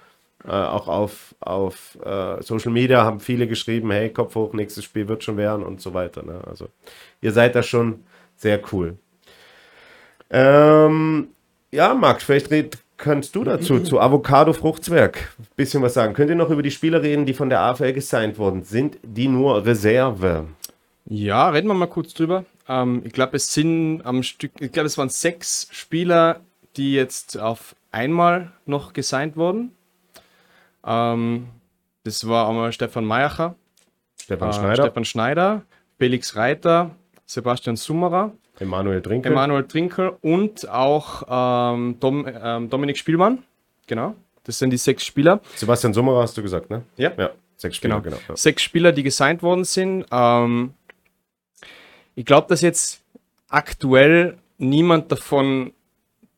[0.46, 5.08] äh, auch auf, auf äh, Social Media haben viele geschrieben, hey, Kopf hoch, nächstes Spiel
[5.08, 6.22] wird schon werden und so weiter.
[6.22, 6.40] Ne?
[6.46, 6.68] Also
[7.20, 8.04] ihr seid da schon
[8.36, 8.96] sehr cool.
[10.30, 11.28] Ähm,
[11.70, 16.14] ja, Max, vielleicht red, kannst du dazu, zu Avocado Fruchtzwerg, bisschen was sagen.
[16.14, 18.62] Könnt ihr noch über die Spieler reden, die von der AFL gesigned wurden?
[18.62, 20.46] Sind die nur Reserve?
[21.04, 22.44] Ja, reden wir mal kurz drüber.
[22.68, 26.40] Ähm, ich glaube, es sind am Stück, ich glaube, es waren sechs Spieler,
[26.76, 29.72] die jetzt auf einmal noch gesigned worden.
[30.84, 31.48] Ähm,
[32.04, 33.54] das war einmal Stefan Mayacher,
[34.20, 35.62] Stefan äh, Schneider, Stefan Schneider,
[35.98, 36.90] Felix Reiter,
[37.26, 39.32] Sebastian Summerer, Emanuel Trinkel.
[39.32, 41.22] Emanuel Trinkel und auch
[41.74, 43.42] ähm, Dom, ähm, Dominik Spielmann.
[43.86, 44.14] Genau,
[44.44, 45.40] das sind die sechs Spieler.
[45.54, 46.82] Sebastian Summerer hast du gesagt, ne?
[46.96, 47.12] Ja.
[47.16, 48.16] Ja, sechs Spieler, Genau.
[48.16, 48.22] genau.
[48.28, 48.36] ja.
[48.36, 50.04] Sechs Spieler, die gesigned worden sind.
[50.10, 50.74] Ähm,
[52.14, 53.02] ich glaube, dass jetzt
[53.48, 55.72] aktuell niemand davon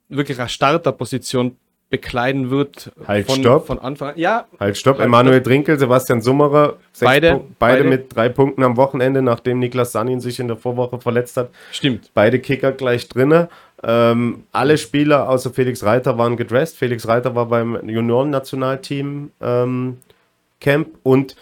[0.08, 1.56] wirklich eine Starterposition
[1.94, 2.90] bekleiden wird.
[3.06, 3.66] Halt, von, stopp.
[3.68, 4.14] von Anfang an.
[4.18, 4.98] Ja, Halt, stopp.
[4.98, 6.78] Halt, Emanuel Trinkel, Sebastian Summerer.
[7.00, 7.84] Beide- beide, beide.
[7.84, 11.50] mit drei Punkten am Wochenende, nachdem Niklas Sanin sich in der Vorwoche verletzt hat.
[11.70, 12.10] stimmt.
[12.14, 13.48] Beide Kicker gleich drinne.
[13.84, 16.76] Ähm, alle Spieler außer Felix Reiter waren gedressed.
[16.76, 19.98] Felix Reiter war beim Junioren-Nationalteam ähm,
[20.60, 21.36] Camp und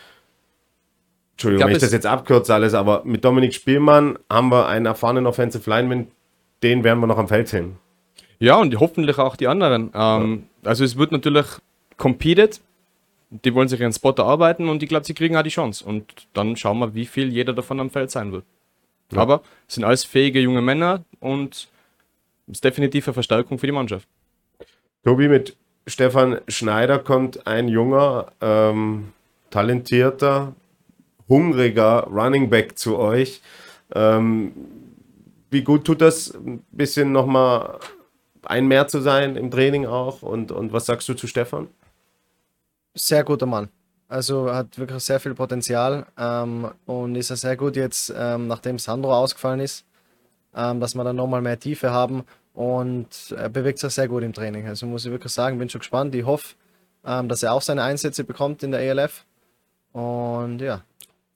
[1.35, 5.27] Entschuldigung, wenn ich das jetzt abkürze alles, aber mit Dominik Spielmann haben wir einen erfahrenen
[5.27, 6.09] Offensive Lineman,
[6.63, 7.77] den werden wir noch am Feld sehen.
[8.43, 9.93] Ja, und hoffentlich auch die anderen.
[9.95, 11.47] Ähm, Also es wird natürlich
[11.97, 12.61] competed.
[13.31, 15.85] Die wollen sich ihren Spot erarbeiten und ich glaube, sie kriegen auch die Chance.
[15.85, 18.45] Und dann schauen wir, wie viel jeder davon am Feld sein wird.
[19.15, 21.69] Aber es sind alles fähige junge Männer und
[22.49, 24.09] es ist definitiv eine Verstärkung für die Mannschaft.
[25.05, 29.13] Tobi, mit Stefan Schneider kommt ein junger, ähm,
[29.51, 30.55] talentierter,
[31.29, 33.41] hungriger Running Back zu euch.
[33.95, 34.53] Ähm,
[35.51, 37.79] wie gut tut das, ein bisschen nochmal
[38.45, 40.23] ein mehr zu sein im Training auch?
[40.23, 41.69] Und, und was sagst du zu Stefan?
[42.95, 43.69] Sehr guter Mann.
[44.09, 48.79] Also hat wirklich sehr viel Potenzial ähm, und ist ja sehr gut jetzt, ähm, nachdem
[48.79, 49.87] Sandro ausgefallen ist,
[50.55, 54.35] ähm, dass wir dann nochmal mehr Tiefe haben und er bewegt sich sehr gut im
[54.35, 54.69] Training.
[54.69, 56.15] Also muss ich wirklich sagen, bin schon gespannt.
[56.15, 56.55] Ich hoffe,
[57.07, 59.25] ähm, dass er auch seine Einsätze bekommt in der ELF.
[59.93, 60.83] Und ja,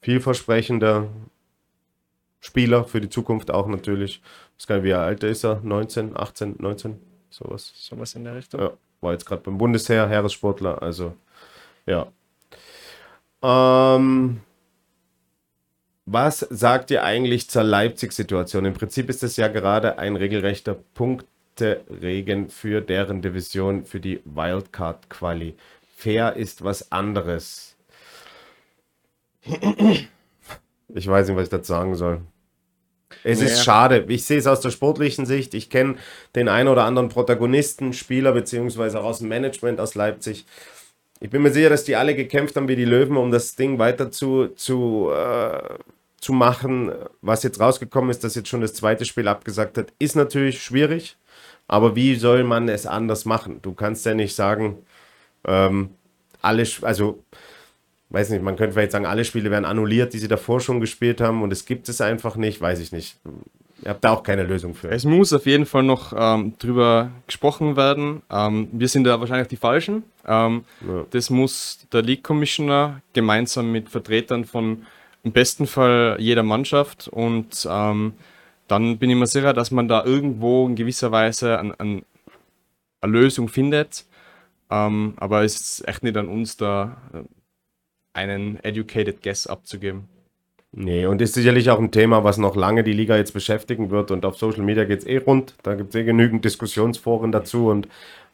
[0.02, 1.09] Vielversprechender
[2.47, 4.22] Spieler für die Zukunft auch natürlich.
[4.57, 5.61] Ich weiß gar nicht, wie alt ist er?
[5.62, 6.97] 19, 18, 19?
[7.28, 7.72] Sowas.
[7.74, 8.61] sowas in der Richtung.
[8.61, 8.70] Ja,
[9.01, 11.14] war jetzt gerade beim Bundesheer, Heeressportler, also
[11.86, 12.07] ja.
[13.42, 14.40] Ähm,
[16.07, 18.64] was sagt ihr eigentlich zur Leipzig-Situation?
[18.64, 25.57] Im Prinzip ist es ja gerade ein regelrechter Punkteregen für deren Division, für die Wildcard-Quali.
[25.97, 27.76] Fair ist was anderes.
[30.88, 32.20] Ich weiß nicht, was ich dazu sagen soll.
[33.25, 33.62] Es ist Ja.
[33.64, 34.05] schade.
[34.09, 35.55] Ich sehe es aus der sportlichen Sicht.
[35.55, 35.97] Ich kenne
[36.35, 40.45] den einen oder anderen Protagonisten, Spieler, beziehungsweise auch aus dem Management aus Leipzig.
[41.21, 43.79] Ich bin mir sicher, dass die alle gekämpft haben wie die Löwen, um das Ding
[43.79, 45.75] weiter zu, zu, äh,
[46.21, 46.93] zu machen.
[47.23, 51.17] Was jetzt rausgekommen ist, dass jetzt schon das zweite Spiel abgesagt hat, ist natürlich schwierig.
[51.69, 53.61] Aber wie soll man es anders machen?
[53.62, 54.79] Du kannst ja nicht sagen,
[55.47, 55.91] ähm,
[56.43, 57.23] alle, also
[58.11, 61.20] weiß nicht, man könnte vielleicht sagen, alle Spiele werden annulliert, die sie davor schon gespielt
[61.20, 63.18] haben und es gibt es einfach nicht, weiß ich nicht.
[63.82, 64.90] Ihr habt da auch keine Lösung für.
[64.90, 68.22] Es muss auf jeden Fall noch ähm, drüber gesprochen werden.
[68.30, 70.02] Ähm, wir sind da wahrscheinlich die Falschen.
[70.26, 71.04] Ähm, Ja.
[71.11, 74.86] Das muss der League Commissioner gemeinsam mit Vertretern von
[75.24, 78.12] im besten Fall jeder Mannschaft und ähm,
[78.68, 82.02] dann bin ich mir sicher, dass man da irgendwo in gewisser Weise an, an
[83.00, 84.04] eine Lösung findet.
[84.70, 87.18] Ähm, aber es ist echt nicht an uns, da äh,
[88.17, 90.09] einen educated guess abzugeben.
[90.73, 94.11] Nee, und ist sicherlich auch ein Thema, was noch lange die Liga jetzt beschäftigen wird.
[94.11, 95.55] Und auf Social Media geht es eh rund.
[95.62, 97.69] Da gibt es eh genügend Diskussionsforen dazu.
[97.69, 97.89] Und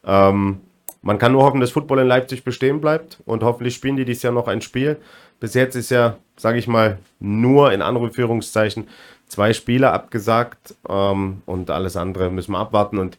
[0.05, 0.61] ähm,
[1.03, 3.18] man kann nur hoffen, dass Football in Leipzig bestehen bleibt.
[3.26, 4.97] Und hoffentlich spielen die dieses Jahr noch ein Spiel.
[5.39, 8.89] Bis jetzt ist ja, sage ich mal, nur in Anführungszeichen
[9.28, 10.74] zwei Spiele abgesagt.
[10.89, 12.99] Ähm, und alles andere müssen wir abwarten.
[12.99, 13.18] Und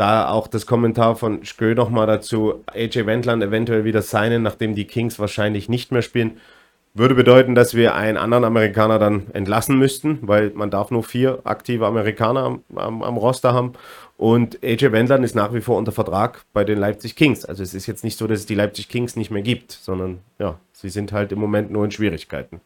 [0.00, 4.86] da auch das Kommentar von Skö nochmal dazu, AJ Wendland eventuell wieder signen, nachdem die
[4.86, 6.38] Kings wahrscheinlich nicht mehr spielen,
[6.94, 11.40] würde bedeuten, dass wir einen anderen Amerikaner dann entlassen müssten, weil man darf nur vier
[11.44, 13.74] aktive Amerikaner am, am, am Roster haben.
[14.16, 17.44] Und AJ Wendland ist nach wie vor unter Vertrag bei den Leipzig Kings.
[17.44, 20.20] Also es ist jetzt nicht so, dass es die Leipzig Kings nicht mehr gibt, sondern
[20.38, 22.60] ja, sie sind halt im Moment nur in Schwierigkeiten.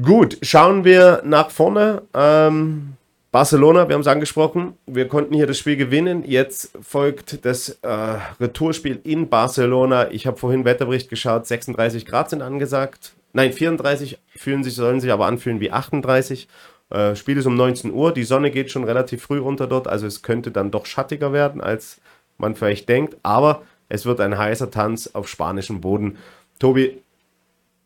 [0.00, 2.02] Gut, schauen wir nach vorne.
[2.14, 2.94] Ähm,
[3.32, 6.24] Barcelona, wir haben es angesprochen, wir konnten hier das Spiel gewinnen.
[6.26, 10.10] Jetzt folgt das äh, Retourspiel in Barcelona.
[10.10, 13.12] Ich habe vorhin Wetterbericht geschaut, 36 Grad sind angesagt.
[13.32, 16.48] Nein, 34 fühlen sich, sollen sich aber anfühlen wie 38.
[16.90, 20.08] Äh, Spiel ist um 19 Uhr, die Sonne geht schon relativ früh runter dort, also
[20.08, 22.00] es könnte dann doch schattiger werden, als
[22.36, 23.16] man vielleicht denkt.
[23.22, 26.18] Aber es wird ein heißer Tanz auf spanischem Boden.
[26.58, 27.00] Tobi,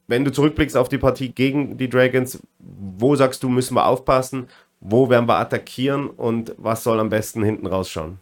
[0.06, 4.48] wenn du zurückblickst auf die Partie gegen die Dragons, wo sagst du, müssen wir aufpassen?
[4.86, 8.18] Wo werden wir attackieren und was soll am besten hinten rausschauen?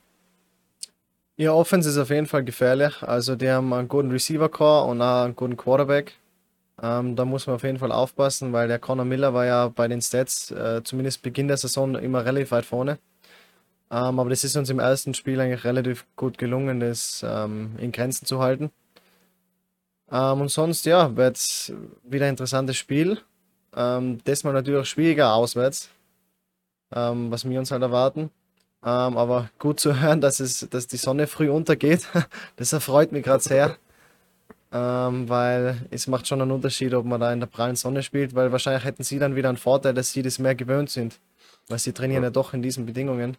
[1.36, 3.02] Ihr Offense ist auf jeden Fall gefährlich.
[3.02, 6.14] Also die haben einen guten Receiver-Core und auch einen guten Quarterback.
[6.80, 9.88] Ähm, da muss man auf jeden Fall aufpassen, weil der Conor Miller war ja bei
[9.88, 12.98] den Stats, äh, zumindest Beginn der Saison, immer relativ weit vorne.
[13.90, 17.90] Ähm, aber das ist uns im ersten Spiel eigentlich relativ gut gelungen, das ähm, in
[17.90, 18.70] Grenzen zu halten.
[20.12, 21.72] Ähm, und sonst, ja, wird es
[22.04, 23.18] wieder ein interessantes Spiel.
[23.74, 25.90] Ähm, das mal natürlich schwieriger auswärts,
[26.94, 28.30] ähm, was wir uns halt erwarten.
[28.84, 32.06] Ähm, aber gut zu hören, dass, es, dass die Sonne früh untergeht,
[32.56, 33.76] das erfreut mich gerade sehr.
[34.74, 38.34] Ähm, weil es macht schon einen Unterschied, ob man da in der prallen Sonne spielt,
[38.34, 41.18] weil wahrscheinlich hätten sie dann wieder einen Vorteil, dass sie das mehr gewöhnt sind.
[41.68, 43.36] Weil sie trainieren ja, ja doch in diesen Bedingungen.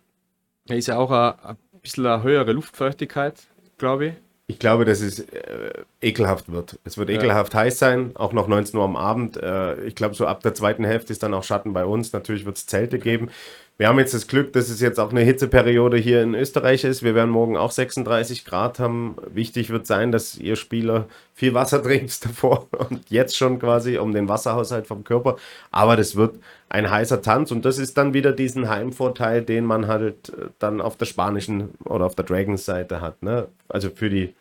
[0.66, 3.36] Ja, ist ja auch ein, ein bisschen eine höhere Luftfeuchtigkeit,
[3.78, 4.14] glaube ich.
[4.48, 5.72] Ich glaube, dass es äh,
[6.02, 6.78] ekelhaft wird.
[6.84, 7.62] Es wird ekelhaft ja.
[7.62, 9.38] heiß sein, auch noch 19 Uhr am Abend.
[9.38, 12.12] Äh, ich glaube, so ab der zweiten Hälfte ist dann auch Schatten bei uns.
[12.12, 13.30] Natürlich wird es Zelte geben.
[13.78, 17.02] Wir haben jetzt das Glück, dass es jetzt auch eine Hitzeperiode hier in Österreich ist.
[17.02, 19.16] Wir werden morgen auch 36 Grad haben.
[19.34, 24.14] Wichtig wird sein, dass ihr Spieler viel Wasser trinkt davor und jetzt schon quasi um
[24.14, 25.38] den Wasserhaushalt vom Körper.
[25.72, 26.36] Aber das wird
[26.70, 30.80] ein heißer Tanz und das ist dann wieder diesen Heimvorteil, den man halt äh, dann
[30.80, 33.24] auf der spanischen oder auf der Dragons Seite hat.
[33.24, 33.48] Ne?
[33.70, 34.36] Also für die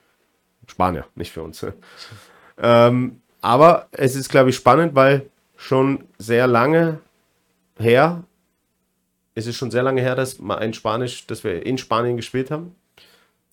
[0.67, 1.65] Spanier, nicht für uns.
[2.63, 5.27] ähm, aber es ist, glaube ich, spannend, weil
[5.57, 6.99] schon sehr lange
[7.79, 8.25] her
[9.35, 12.51] es ist schon sehr lange her, dass wir ein Spanisch, dass wir in Spanien gespielt
[12.51, 12.75] haben.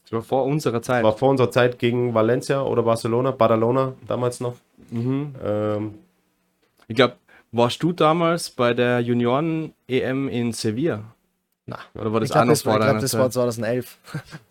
[0.03, 1.03] Das war vor unserer Zeit.
[1.03, 4.55] War vor unserer Zeit gegen Valencia oder Barcelona, Badalona damals noch.
[4.89, 5.35] Mhm.
[5.43, 5.93] Ähm,
[6.87, 7.15] ich glaube,
[7.51, 11.03] warst du damals bei der Junioren-EM in Sevilla?
[11.65, 12.63] Na, oder war das ich glaub, anders?
[12.63, 13.97] Das war, ich glaube, das war 2011.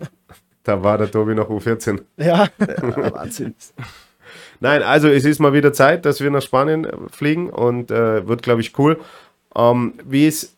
[0.63, 2.03] da war der Tobi noch U14.
[2.17, 3.55] Ja, Wahnsinn.
[4.61, 8.43] Nein, also es ist mal wieder Zeit, dass wir nach Spanien fliegen und äh, wird,
[8.43, 9.01] glaube ich, cool.
[9.57, 10.55] Ähm, wie es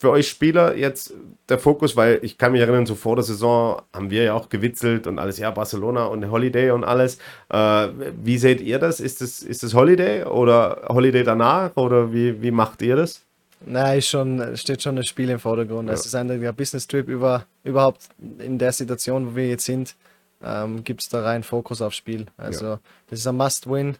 [0.00, 1.12] für euch Spieler jetzt
[1.48, 4.48] der Fokus, weil ich kann mich erinnern, so vor der Saison haben wir ja auch
[4.48, 7.18] gewitzelt und alles, ja, Barcelona und Holiday und alles.
[7.48, 7.88] Äh,
[8.22, 9.00] wie seht ihr das?
[9.00, 13.22] Ist das, ist das Holiday oder Holiday danach oder wie, wie macht ihr das?
[13.66, 15.88] Nein, schon, steht schon das Spiel im Vordergrund.
[15.88, 15.94] Ja.
[15.94, 19.96] Es ist ein Business Trip über, überhaupt in der Situation, wo wir jetzt sind,
[20.44, 22.26] ähm, gibt es da rein Fokus aufs Spiel.
[22.36, 22.80] Also ja.
[23.10, 23.96] das ist ein Must-Win.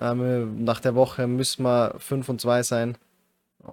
[0.00, 2.96] Ähm, nach der Woche müssen wir 5 und 2 sein.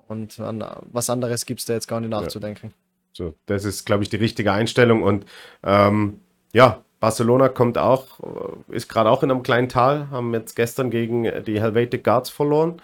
[0.08, 2.68] Und an was anderes gibt es da jetzt gar nicht nachzudenken.
[2.68, 2.74] Ja.
[3.14, 5.04] So, das ist, glaube ich, die richtige Einstellung.
[5.04, 5.26] Und
[5.64, 6.20] ähm,
[6.54, 10.90] ja, Barcelona kommt auch, äh, ist gerade auch in einem kleinen Tal, haben jetzt gestern
[10.90, 12.82] gegen die Helvetic Guards verloren.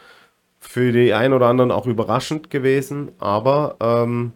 [0.60, 4.34] Für die einen oder anderen auch überraschend gewesen, aber ähm,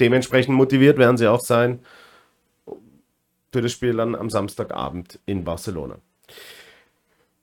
[0.00, 1.80] dementsprechend motiviert werden sie auch sein
[3.52, 5.96] für das Spiel dann am Samstagabend in Barcelona.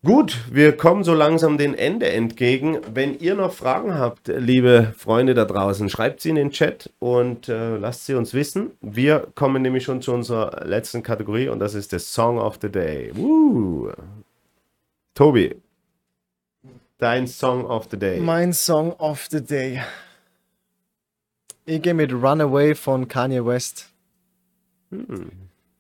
[0.05, 2.77] Gut, wir kommen so langsam dem Ende entgegen.
[2.93, 7.49] Wenn ihr noch Fragen habt, liebe Freunde da draußen, schreibt sie in den Chat und
[7.49, 8.69] äh, lasst sie uns wissen.
[8.81, 12.69] Wir kommen nämlich schon zu unserer letzten Kategorie und das ist der Song of the
[12.69, 13.09] Day.
[13.15, 13.91] Woo.
[15.15, 15.55] Tobi,
[16.99, 18.19] dein Song of the Day.
[18.19, 19.81] Mein Song of the Day.
[21.65, 23.89] Ich gehe mit Runaway von Kanye West.
[24.91, 25.31] Hm.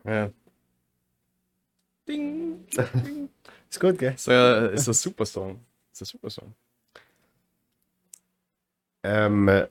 [0.03, 0.31] Ja.
[2.07, 3.24] Ding, ding.
[3.75, 4.13] Ist gut, gell?
[4.13, 5.59] Ist, äh, ist ein super Song.
[5.91, 6.53] Ist ein super Song.
[9.03, 9.65] Ähm,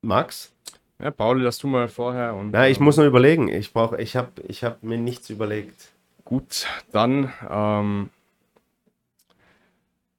[0.00, 0.52] Max?
[1.00, 2.32] Ja, Pauli, lass du mal vorher.
[2.36, 3.48] Und, Na, ich muss nur überlegen.
[3.48, 5.88] Ich brauche, ich habe ich hab mir nichts überlegt.
[6.24, 8.10] Gut, dann ähm,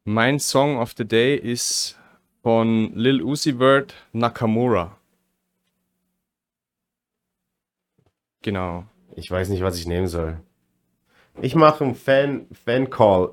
[0.03, 1.97] mein Song of the Day ist
[2.43, 4.97] von Lil Uzi Vert Nakamura.
[8.41, 8.83] Genau.
[9.15, 10.41] Ich weiß nicht, was ich nehmen soll.
[11.41, 13.31] Ich mache einen Fan, Fan-Call.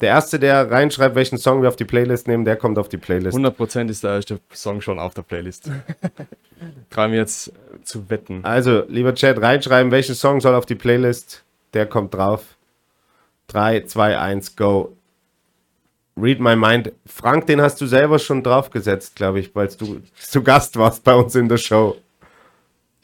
[0.00, 2.96] Der Erste, der reinschreibt, welchen Song wir auf die Playlist nehmen, der kommt auf die
[2.96, 3.36] Playlist.
[3.36, 5.70] 100% ist der erste Song schon auf der Playlist.
[6.90, 7.52] Gerade jetzt
[7.84, 8.44] zu wetten.
[8.44, 11.44] Also, lieber Chat, reinschreiben, welchen Song soll auf die Playlist.
[11.72, 12.56] Der kommt drauf.
[13.48, 14.96] 3, 2, 1, go.
[16.16, 16.92] Read My Mind.
[17.06, 21.14] Frank, den hast du selber schon draufgesetzt, glaube ich, weil du zu Gast warst bei
[21.14, 21.96] uns in der Show.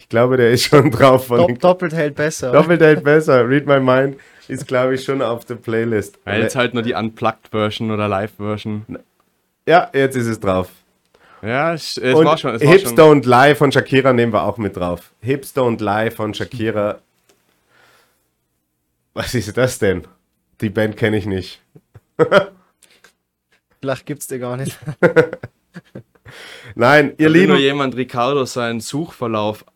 [0.08, 1.28] Ich glaube, der ist schon drauf.
[1.28, 2.50] Dopp doppelt hält besser.
[2.50, 3.46] Doppelt hält besser.
[3.46, 4.16] Read My Mind
[4.48, 6.18] ist, glaube ich, schon auf der Playlist.
[6.24, 8.86] Ja, jetzt halt nur die Unplugged-Version oder Live-Version.
[9.66, 10.70] Ja, jetzt ist es drauf.
[11.42, 12.54] Ja, es, es war schon.
[12.54, 13.22] Es Hips war schon.
[13.22, 15.12] Don't Lie von Shakira nehmen wir auch mit drauf.
[15.20, 17.00] Hips Don't Lie von Shakira.
[19.12, 20.06] Was ist das denn?
[20.62, 21.60] Die Band kenne ich nicht.
[23.82, 24.74] Vielleicht gibt es dir gar nicht.
[26.74, 27.48] Nein, ihr Lieben.
[27.48, 29.66] nur jemand Ricardo seinen Suchverlauf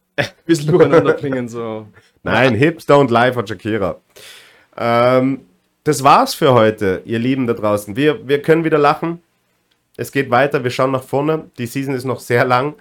[0.46, 1.48] bisschen durcheinander bringen.
[1.48, 1.86] So.
[2.22, 3.96] Nein, Hips Don't Lie von Shakira.
[4.76, 5.40] Ähm,
[5.84, 7.96] das war's für heute, ihr Lieben da draußen.
[7.96, 9.20] Wir, wir können wieder lachen.
[9.96, 11.50] Es geht weiter, wir schauen nach vorne.
[11.58, 12.74] Die Season ist noch sehr lang.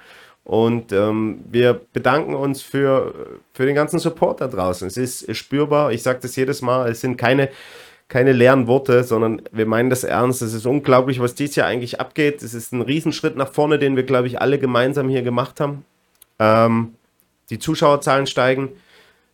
[0.44, 4.88] Und ähm, wir bedanken uns für, für den ganzen Support da draußen.
[4.88, 7.50] Es ist spürbar, ich sage das jedes Mal, es sind keine,
[8.08, 10.42] keine leeren Worte, sondern wir meinen das ernst.
[10.42, 12.42] Es ist unglaublich, was dieses Jahr eigentlich abgeht.
[12.42, 15.86] Es ist ein Riesenschritt nach vorne, den wir, glaube ich, alle gemeinsam hier gemacht haben.
[16.40, 16.96] Ähm,
[17.52, 18.70] die Zuschauerzahlen steigen,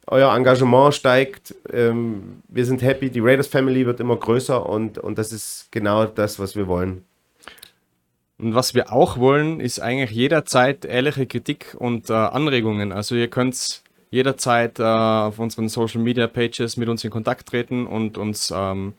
[0.07, 5.17] euer Engagement steigt, ähm, wir sind happy, die Raiders Family wird immer größer und, und
[5.17, 7.03] das ist genau das, was wir wollen.
[8.39, 12.91] Und was wir auch wollen, ist eigentlich jederzeit ehrliche Kritik und äh, Anregungen.
[12.91, 17.87] Also ihr könnt jederzeit äh, auf unseren Social Media Pages mit uns in Kontakt treten
[17.87, 18.93] und uns ähm,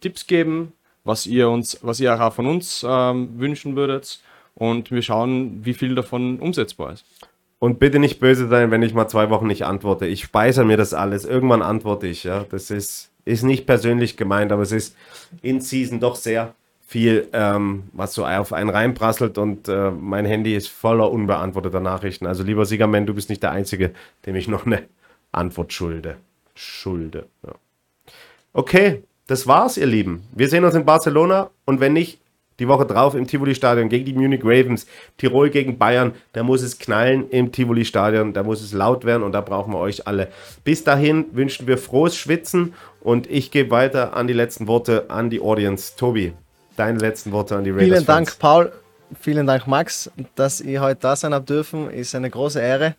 [0.00, 0.72] Tipps geben,
[1.04, 4.20] was ihr uns, was ihr auch von uns ähm, wünschen würdet.
[4.54, 7.04] Und wir schauen, wie viel davon umsetzbar ist.
[7.60, 10.06] Und bitte nicht böse sein, wenn ich mal zwei Wochen nicht antworte.
[10.06, 11.26] Ich speichere mir das alles.
[11.26, 12.46] Irgendwann antworte ich, ja.
[12.50, 14.96] Das ist, ist nicht persönlich gemeint, aber es ist
[15.42, 16.54] in Season doch sehr
[16.90, 22.26] viel, ähm, was so auf einen reinprasselt und äh, mein Handy ist voller unbeantworteter Nachrichten.
[22.26, 23.92] Also lieber Siegermann, du bist nicht der Einzige,
[24.26, 24.82] dem ich noch eine
[25.30, 26.16] Antwort schulde.
[26.54, 27.26] Schulde.
[27.46, 27.52] Ja.
[28.54, 30.24] Okay, das war's, ihr Lieben.
[30.32, 32.19] Wir sehen uns in Barcelona und wenn nicht,
[32.60, 34.86] die Woche drauf im Tivoli-Stadion gegen die Munich Ravens,
[35.16, 39.32] Tirol gegen Bayern, da muss es knallen im Tivoli-Stadion, da muss es laut werden und
[39.32, 40.28] da brauchen wir euch alle.
[40.62, 45.30] Bis dahin wünschen wir frohes Schwitzen und ich gebe weiter an die letzten Worte an
[45.30, 45.96] die Audience.
[45.96, 46.34] Tobi,
[46.76, 47.88] deine letzten Worte an die Raiders.
[47.88, 48.72] Vielen Dank, Paul.
[49.18, 51.90] Vielen Dank, Max, dass ihr heute da sein habt dürfen.
[51.90, 52.94] Ist eine große Ehre.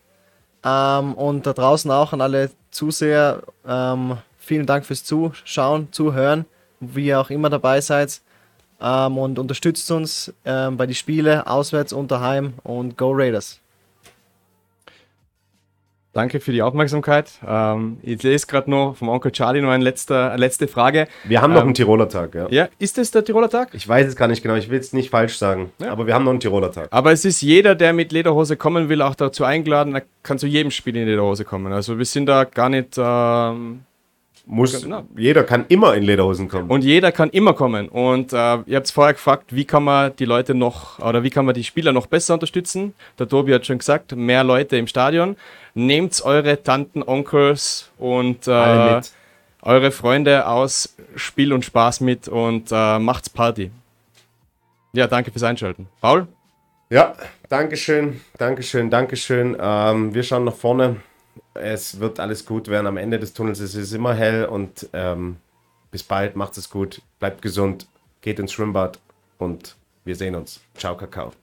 [0.63, 3.43] Ähm, und da draußen auch an alle Zuseher.
[3.65, 6.45] Ähm, vielen Dank fürs Zuschauen, Zuhören,
[6.79, 8.21] wie ihr auch immer dabei seid.
[8.81, 13.59] Ähm, und unterstützt uns ähm, bei den Spielen auswärts und daheim und Go Raiders.
[16.13, 17.31] Danke für die Aufmerksamkeit.
[17.47, 21.07] Ähm, ich lese gerade noch vom Onkel Charlie noch eine letzte, eine letzte Frage.
[21.23, 22.47] Wir haben noch einen Tiroler Tag, ja.
[22.49, 23.69] Ja, ist es der Tiroler Tag?
[23.71, 25.89] Ich weiß es gar nicht genau, ich will es nicht falsch sagen, Ja.
[25.89, 26.89] aber wir haben noch einen Tiroler Tag.
[26.91, 29.95] Aber es ist jeder, der mit Lederhose kommen will, auch dazu eingeladen.
[29.95, 31.71] Er kann zu jedem Spiel in Lederhose kommen.
[31.71, 32.97] Also wir sind da gar nicht.
[34.53, 35.03] Muss, Genau.
[35.15, 36.69] Jeder kann immer in Lederhosen kommen.
[36.69, 37.87] und jeder kann immer kommen.
[37.87, 41.45] Und äh, ihr habt vorher gefragt, wie kann man die Leute noch oder wie kann
[41.45, 42.93] man die Spieler noch besser unterstützen?
[43.17, 45.37] Der Tobi hat schon gesagt, mehr Leute im Stadion.
[45.73, 49.01] Nehmt eure Tanten, Onkels und äh,
[49.61, 53.71] eure Freunde aus Spiel und Spaß mit und äh, macht's Party.
[54.91, 55.87] Ja, danke fürs Einschalten.
[56.01, 56.27] Paul?
[56.89, 57.15] Ja,
[57.47, 59.55] Dankeschön, Dankeschön, Dankeschön.
[59.57, 60.97] Ähm, wir schauen nach vorne.
[61.53, 62.87] Es wird alles gut werden.
[62.87, 65.37] Am Ende des Tunnels ist es immer hell und ähm,
[65.91, 66.35] bis bald.
[66.35, 67.87] Macht es gut, bleibt gesund,
[68.21, 68.99] geht ins Schwimmbad
[69.37, 69.75] und
[70.05, 70.61] wir sehen uns.
[70.75, 71.33] Ciao, Kakao.